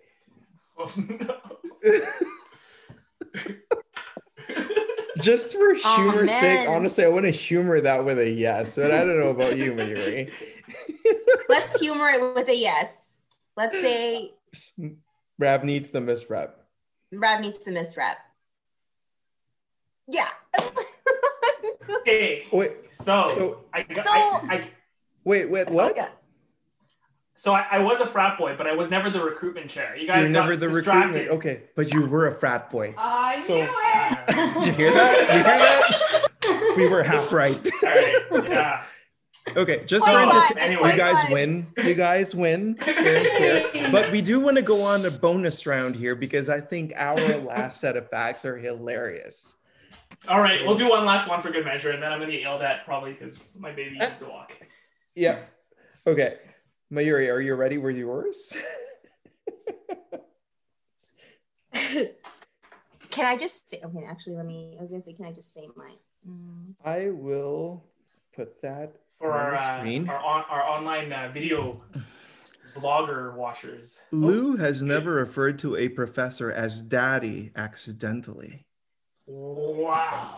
Oh, 0.77 0.91
no. 0.97 2.01
Just 5.21 5.53
for 5.53 5.73
Aw, 5.73 5.95
humor's 5.95 6.31
sake, 6.31 6.67
honestly, 6.69 7.03
I 7.03 7.07
want 7.07 7.25
to 7.25 7.31
humor 7.31 7.79
that 7.81 8.03
with 8.05 8.19
a 8.19 8.29
yes, 8.29 8.75
but 8.75 8.91
I 8.91 9.03
don't 9.03 9.17
know 9.19 9.29
about 9.29 9.57
you, 9.57 9.73
Mary. 9.73 10.31
Let's 11.49 11.79
humor 11.79 12.07
it 12.09 12.35
with 12.35 12.47
a 12.49 12.55
yes. 12.55 13.13
let's 13.55 13.79
say 13.79 14.33
Ravneet's 15.41 15.91
the 15.91 15.99
misrep. 15.99 16.51
Ravneet's 17.13 17.63
the 17.63 17.71
misrep. 17.71 18.15
Yeah. 20.07 20.27
Okay. 22.07 22.45
Wait, 22.51 22.71
So, 22.91 23.29
So- 23.33 23.63
I, 23.73 23.81
got- 23.83 24.05
So- 24.05 24.11
I, 24.11 24.47
I 24.49 24.69
wait, 25.23 25.49
wait, 25.49 25.69
what? 25.71 25.95
Yeah. 27.35 27.41
so 27.41 27.53
I, 27.53 27.65
I 27.71 27.79
was 27.79 28.01
a 28.01 28.05
frat 28.07 28.37
boy, 28.37 28.55
but 28.57 28.67
I 28.67 28.73
was 28.73 28.89
never 28.89 29.09
the 29.09 29.21
recruitment 29.23 29.69
chair. 29.69 29.95
You 29.95 30.07
guys 30.07 30.21
You're 30.23 30.29
never 30.29 30.55
the 30.55 30.67
distracted. 30.67 31.29
recruitment. 31.29 31.29
Okay, 31.37 31.63
but 31.75 31.93
you 31.93 32.05
were 32.05 32.27
a 32.27 32.33
frat 32.35 32.69
boy. 32.69 32.93
I 32.97 33.39
So- 33.41 33.55
knew 33.55 33.67
it. 33.69 34.53
Did 34.55 34.65
you 34.67 34.71
hear 34.73 34.91
that? 34.93 35.17
You 36.45 36.53
hear 36.53 36.63
that? 36.63 36.77
We 36.77 36.87
were 36.89 37.03
half 37.03 37.31
right. 37.31 37.55
All 37.83 37.89
right. 37.89 38.49
Yeah. 38.49 38.83
Okay, 39.55 39.85
just 39.85 40.05
Point 40.05 40.27
wanted 40.27 40.55
to, 40.55 40.61
Anyway. 40.61 40.91
you 40.91 40.97
guys 40.97 41.31
win. 41.31 41.67
You 41.77 41.93
guys 41.93 42.33
win. 42.35 42.75
Fair 42.75 43.15
and 43.15 43.27
square. 43.27 43.91
But 43.91 44.11
we 44.11 44.19
do 44.21 44.39
want 44.39 44.57
to 44.57 44.63
go 44.63 44.81
on 44.81 45.05
a 45.05 45.11
bonus 45.11 45.65
round 45.65 45.95
here 45.95 46.15
because 46.15 46.49
I 46.49 46.59
think 46.59 46.93
our 46.95 47.15
last 47.37 47.79
set 47.79 47.95
of 47.95 48.09
facts 48.09 48.43
are 48.43 48.57
hilarious. 48.57 49.55
All 50.27 50.39
right. 50.41 50.65
We'll 50.65 50.75
do 50.75 50.89
one 50.89 51.05
last 51.05 51.29
one 51.29 51.41
for 51.41 51.51
good 51.51 51.63
measure, 51.63 51.91
and 51.91 52.01
then 52.01 52.11
I'm 52.11 52.19
gonna 52.19 52.31
get 52.31 52.41
yelled 52.41 52.61
at 52.63 52.85
probably 52.85 53.13
because 53.13 53.55
my 53.59 53.71
baby 53.71 53.95
eh. 53.99 54.03
needs 54.03 54.19
to 54.23 54.29
walk. 54.29 54.57
Yeah. 55.15 55.37
Okay. 56.07 56.37
Mayuri, 56.93 57.31
are 57.31 57.41
you 57.41 57.55
ready 57.55 57.77
with 57.77 57.97
yours? 57.97 58.53
Can 63.09 63.25
I 63.25 63.37
just 63.37 63.69
say, 63.69 63.79
okay, 63.83 64.05
actually, 64.05 64.35
let 64.35 64.45
me, 64.45 64.75
I 64.77 64.81
was 64.81 64.91
gonna 64.91 65.03
say, 65.03 65.13
can 65.13 65.25
I 65.25 65.31
just 65.31 65.53
say 65.53 65.69
mine? 65.75 65.95
Mm. 66.29 66.75
I 66.83 67.11
will 67.11 67.81
put 68.35 68.59
that 68.61 68.97
For 69.19 69.31
on 69.31 69.39
our 69.39 69.51
the 69.51 69.57
uh, 69.57 69.79
screen. 69.79 70.09
our, 70.09 70.19
on, 70.19 70.43
our 70.49 70.61
online 70.61 71.13
uh, 71.13 71.31
video 71.33 71.81
vlogger 72.75 73.33
watchers. 73.35 73.99
Lou 74.11 74.57
has 74.57 74.81
never 74.81 75.13
referred 75.13 75.57
to 75.59 75.77
a 75.77 75.87
professor 75.87 76.51
as 76.51 76.81
daddy 76.81 77.51
accidentally. 77.55 78.65
Wow. 79.27 80.34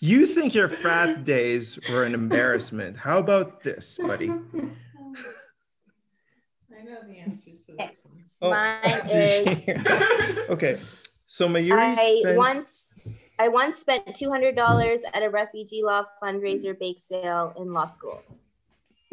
You 0.00 0.26
think 0.26 0.54
your 0.54 0.68
frat 0.68 1.24
days 1.24 1.78
were 1.90 2.04
an 2.04 2.14
embarrassment. 2.14 2.96
How 2.96 3.18
about 3.18 3.62
this, 3.62 3.98
buddy? 4.00 4.28
I 4.30 4.34
know 6.84 7.00
the 7.06 7.18
answer 7.18 7.50
to 7.66 7.72
this 7.76 7.96
one. 8.04 8.24
Oh, 8.40 8.50
Mine 8.50 8.78
is- 9.10 10.38
okay. 10.50 10.78
So 11.26 11.48
Mayuri 11.48 11.96
I 11.98 12.20
spent 12.20 12.38
once, 12.38 13.18
I 13.38 13.48
once 13.48 13.78
spent 13.78 14.14
two 14.14 14.30
hundred 14.30 14.54
dollars 14.54 15.02
at 15.12 15.22
a 15.24 15.28
refugee 15.28 15.82
law 15.82 16.04
fundraiser 16.22 16.78
bake 16.78 17.00
sale 17.00 17.52
in 17.58 17.72
law 17.72 17.86
school. 17.86 18.22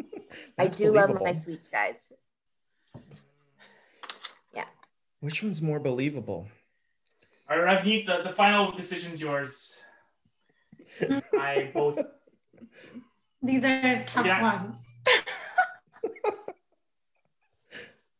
I 0.56 0.64
That's 0.64 0.76
do 0.76 0.92
love 0.92 1.20
my 1.20 1.32
sweets, 1.32 1.68
guys. 1.68 2.12
Yeah. 4.54 4.66
Which 5.20 5.42
one's 5.42 5.60
more 5.60 5.80
believable? 5.80 6.46
All 7.50 7.58
right, 7.58 7.82
Ravneet, 7.82 8.06
the, 8.06 8.22
the 8.22 8.30
final 8.30 8.70
decision's 8.72 9.20
yours. 9.20 9.78
I 11.34 11.70
both. 11.74 11.98
These 13.42 13.64
are 13.64 14.04
tough 14.06 14.26
Yeah. 14.26 14.42
ones. 14.42 14.96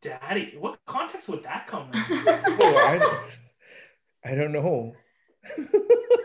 Daddy, 0.02 0.54
what 0.58 0.78
context 0.86 1.28
would 1.28 1.42
that 1.42 1.66
come 1.66 1.90
in? 1.92 2.00
Oh, 2.60 2.76
I, 4.24 4.30
I 4.30 4.34
don't 4.34 4.52
know. 4.52 4.94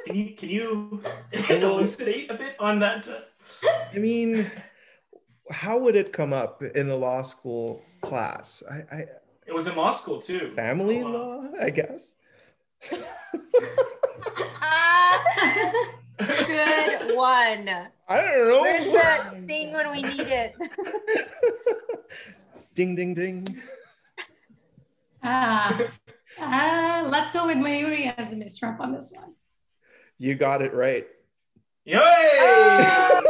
Can 0.08 0.16
you 0.16 0.36
can 0.36 0.50
you 0.50 1.02
Well- 1.50 1.78
elucidate 1.78 2.30
a 2.30 2.36
bit 2.36 2.56
on 2.60 2.80
that? 2.80 3.08
I 3.94 3.98
mean, 3.98 4.50
how 5.50 5.78
would 5.78 5.96
it 5.96 6.12
come 6.14 6.34
up 6.34 6.62
in 6.64 6.88
the 6.88 6.96
law 6.98 7.22
school 7.24 7.82
class? 8.02 8.62
I, 8.70 8.76
I 8.96 9.06
It 9.48 9.54
was 9.54 9.68
in 9.68 9.76
law 9.76 9.92
school 9.92 10.20
too. 10.22 10.50
family 10.50 11.02
Oh, 11.02 11.08
law, 11.08 11.44
I 11.60 11.70
guess. 11.70 12.16
Good 16.28 17.16
one. 17.16 17.70
I 18.08 18.22
don't 18.22 18.48
know. 18.48 18.62
Where's 18.62 18.86
the 18.86 19.44
thing 19.48 19.74
when 19.74 19.92
we 19.92 20.04
need 20.04 20.20
it? 20.20 20.54
ding, 22.76 22.96
ding, 22.96 23.14
ding. 23.14 23.48
Ah, 25.24 25.80
uh, 26.40 27.08
let's 27.08 27.32
go 27.32 27.46
with 27.46 27.58
Mayuri 27.58 28.14
as 28.18 28.30
the 28.30 28.36
misrep 28.36 28.80
on 28.80 28.92
this 28.92 29.14
one. 29.16 29.34
You 30.18 30.36
got 30.36 30.62
it 30.62 30.74
right. 30.74 31.08
Yay! 31.86 31.98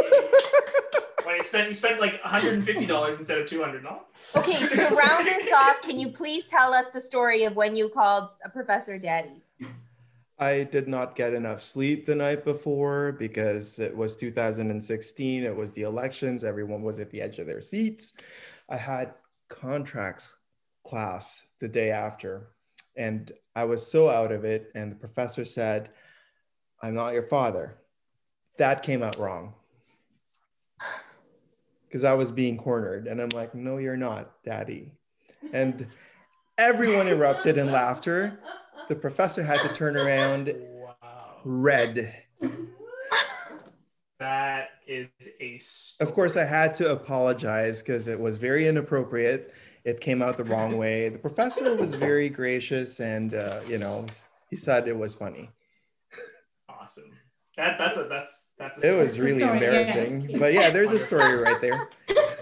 Wait, 1.25 1.37
you 1.37 1.43
spent 1.43 1.67
you 1.67 1.73
spent 1.73 1.99
like 1.99 2.13
150 2.23 2.85
dollars 2.85 3.17
instead 3.17 3.37
of 3.37 3.47
200, 3.47 3.83
no? 3.83 4.01
Okay, 4.35 4.67
to 4.67 4.87
round 4.95 5.27
this 5.27 5.51
off, 5.53 5.81
can 5.81 5.99
you 5.99 6.09
please 6.09 6.47
tell 6.47 6.73
us 6.73 6.89
the 6.89 7.01
story 7.01 7.43
of 7.43 7.55
when 7.55 7.75
you 7.75 7.89
called 7.89 8.29
a 8.43 8.49
professor 8.49 8.97
daddy? 8.97 9.41
I 10.41 10.63
did 10.63 10.87
not 10.87 11.15
get 11.15 11.35
enough 11.35 11.61
sleep 11.61 12.07
the 12.07 12.15
night 12.15 12.43
before 12.43 13.11
because 13.11 13.77
it 13.77 13.95
was 13.95 14.15
2016. 14.15 15.43
It 15.43 15.55
was 15.55 15.71
the 15.71 15.83
elections. 15.83 16.43
Everyone 16.43 16.81
was 16.81 16.97
at 16.97 17.11
the 17.11 17.21
edge 17.21 17.37
of 17.37 17.45
their 17.45 17.61
seats. 17.61 18.13
I 18.67 18.75
had 18.75 19.13
contracts 19.49 20.33
class 20.83 21.43
the 21.59 21.67
day 21.67 21.91
after, 21.91 22.47
and 22.97 23.31
I 23.55 23.65
was 23.65 23.85
so 23.85 24.09
out 24.09 24.31
of 24.31 24.43
it. 24.43 24.71
And 24.73 24.91
the 24.91 24.95
professor 24.95 25.45
said, 25.45 25.91
I'm 26.81 26.95
not 26.95 27.13
your 27.13 27.27
father. 27.27 27.77
That 28.57 28.81
came 28.81 29.03
out 29.03 29.19
wrong 29.19 29.53
because 31.87 32.03
I 32.03 32.15
was 32.15 32.31
being 32.31 32.57
cornered. 32.57 33.05
And 33.05 33.21
I'm 33.21 33.29
like, 33.29 33.53
no, 33.53 33.77
you're 33.77 33.95
not, 33.95 34.43
daddy. 34.43 34.91
And 35.53 35.85
everyone 36.57 37.07
erupted 37.07 37.59
in 37.59 37.71
laughter. 37.71 38.39
The 38.91 38.97
professor 38.97 39.41
had 39.41 39.61
to 39.61 39.73
turn 39.73 39.95
around 39.95 40.53
Wow, 40.73 41.37
red. 41.45 42.13
that 44.19 44.67
is 44.85 45.07
a. 45.39 45.61
Of 46.03 46.11
course, 46.13 46.35
I 46.35 46.43
had 46.43 46.73
to 46.73 46.91
apologize 46.91 47.81
because 47.81 48.09
it 48.09 48.19
was 48.19 48.35
very 48.35 48.67
inappropriate. 48.67 49.53
It 49.85 50.01
came 50.01 50.21
out 50.21 50.35
the 50.35 50.43
wrong 50.43 50.77
way. 50.77 51.07
The 51.07 51.19
professor 51.19 51.73
was 51.77 51.93
very 51.93 52.27
gracious 52.27 52.99
and, 52.99 53.33
uh, 53.33 53.61
you 53.65 53.77
know, 53.77 54.07
he 54.49 54.57
said 54.57 54.89
it 54.89 54.97
was 54.97 55.15
funny. 55.15 55.49
Awesome. 56.67 57.11
That 57.55 57.77
that's 57.77 57.95
a 57.97 58.03
that's 58.09 58.49
that's. 58.59 58.83
A 58.83 58.93
It 58.93 58.99
was 58.99 59.21
really 59.21 59.39
story, 59.39 59.53
embarrassing. 59.53 60.29
yes. 60.31 60.37
But 60.39 60.51
yeah, 60.51 60.69
there's 60.69 60.91
a 60.91 60.99
story 60.99 61.35
right 61.37 61.61
there. 61.61 61.87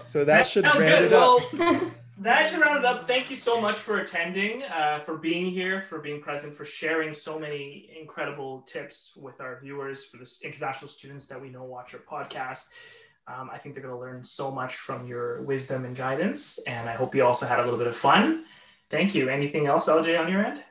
So 0.02 0.24
that 0.24 0.48
should 0.48 0.64
Sounds 0.64 0.80
round 0.80 1.08
good. 1.10 1.12
it 1.12 1.82
up. 1.84 1.92
That 2.20 2.50
should 2.50 2.60
round 2.60 2.80
it 2.80 2.84
up. 2.84 3.06
Thank 3.06 3.30
you 3.30 3.36
so 3.36 3.62
much 3.62 3.76
for 3.76 4.00
attending, 4.00 4.62
uh, 4.64 4.98
for 4.98 5.16
being 5.16 5.50
here, 5.50 5.80
for 5.80 6.00
being 6.00 6.20
present, 6.20 6.52
for 6.52 6.66
sharing 6.66 7.14
so 7.14 7.38
many 7.38 7.90
incredible 7.98 8.60
tips 8.68 9.16
with 9.16 9.40
our 9.40 9.58
viewers, 9.62 10.04
for 10.04 10.18
the 10.18 10.30
international 10.44 10.88
students 10.88 11.26
that 11.28 11.40
we 11.40 11.48
know 11.48 11.64
watch 11.64 11.94
our 11.94 12.00
podcast. 12.00 12.68
Um, 13.26 13.48
I 13.50 13.56
think 13.56 13.74
they're 13.74 13.82
going 13.82 13.94
to 13.94 14.00
learn 14.00 14.22
so 14.22 14.50
much 14.50 14.76
from 14.76 15.06
your 15.06 15.40
wisdom 15.44 15.86
and 15.86 15.96
guidance, 15.96 16.58
and 16.66 16.90
I 16.90 16.94
hope 16.94 17.14
you 17.14 17.24
also 17.24 17.46
had 17.46 17.58
a 17.58 17.64
little 17.64 17.78
bit 17.78 17.86
of 17.86 17.96
fun. 17.96 18.44
Thank 18.90 19.14
you. 19.14 19.30
Anything 19.30 19.66
else, 19.66 19.88
LJ, 19.88 20.20
on 20.20 20.30
your 20.30 20.44
end? 20.44 20.62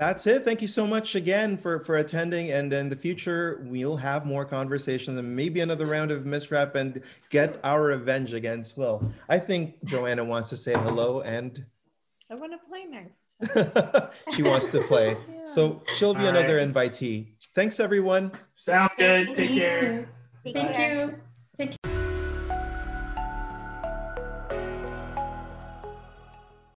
That's 0.00 0.26
it. 0.26 0.46
Thank 0.46 0.62
you 0.62 0.68
so 0.68 0.86
much 0.86 1.14
again 1.14 1.58
for 1.58 1.80
for 1.84 1.98
attending. 1.98 2.52
And 2.52 2.72
in 2.72 2.88
the 2.88 2.96
future, 2.96 3.60
we'll 3.66 3.98
have 3.98 4.24
more 4.24 4.46
conversations 4.46 5.18
and 5.18 5.36
maybe 5.36 5.60
another 5.60 5.86
round 5.86 6.10
of 6.10 6.24
misrep 6.24 6.74
and 6.74 7.02
get 7.28 7.60
our 7.62 7.82
revenge 7.82 8.32
against 8.32 8.78
Will. 8.78 9.12
I 9.28 9.38
think 9.38 9.84
Joanna 9.84 10.24
wants 10.24 10.48
to 10.48 10.56
say 10.56 10.72
hello 10.72 11.20
and 11.20 11.66
I 12.30 12.34
want 12.36 12.52
to 12.52 12.58
play 12.66 12.84
next. 12.86 13.34
she 14.34 14.42
wants 14.42 14.68
to 14.68 14.80
play. 14.84 15.18
Yeah. 15.30 15.44
So 15.44 15.82
she'll 15.96 16.14
be 16.14 16.22
All 16.26 16.28
another 16.36 16.56
right. 16.56 16.72
invitee. 16.72 17.32
Thanks, 17.54 17.78
everyone. 17.80 18.32
Sounds 18.54 18.92
good. 18.96 19.34
Take 19.34 19.50
care. 19.50 20.08
Take 20.44 20.54
Thank 20.54 20.72
care. 20.72 21.04
you. 21.06 21.20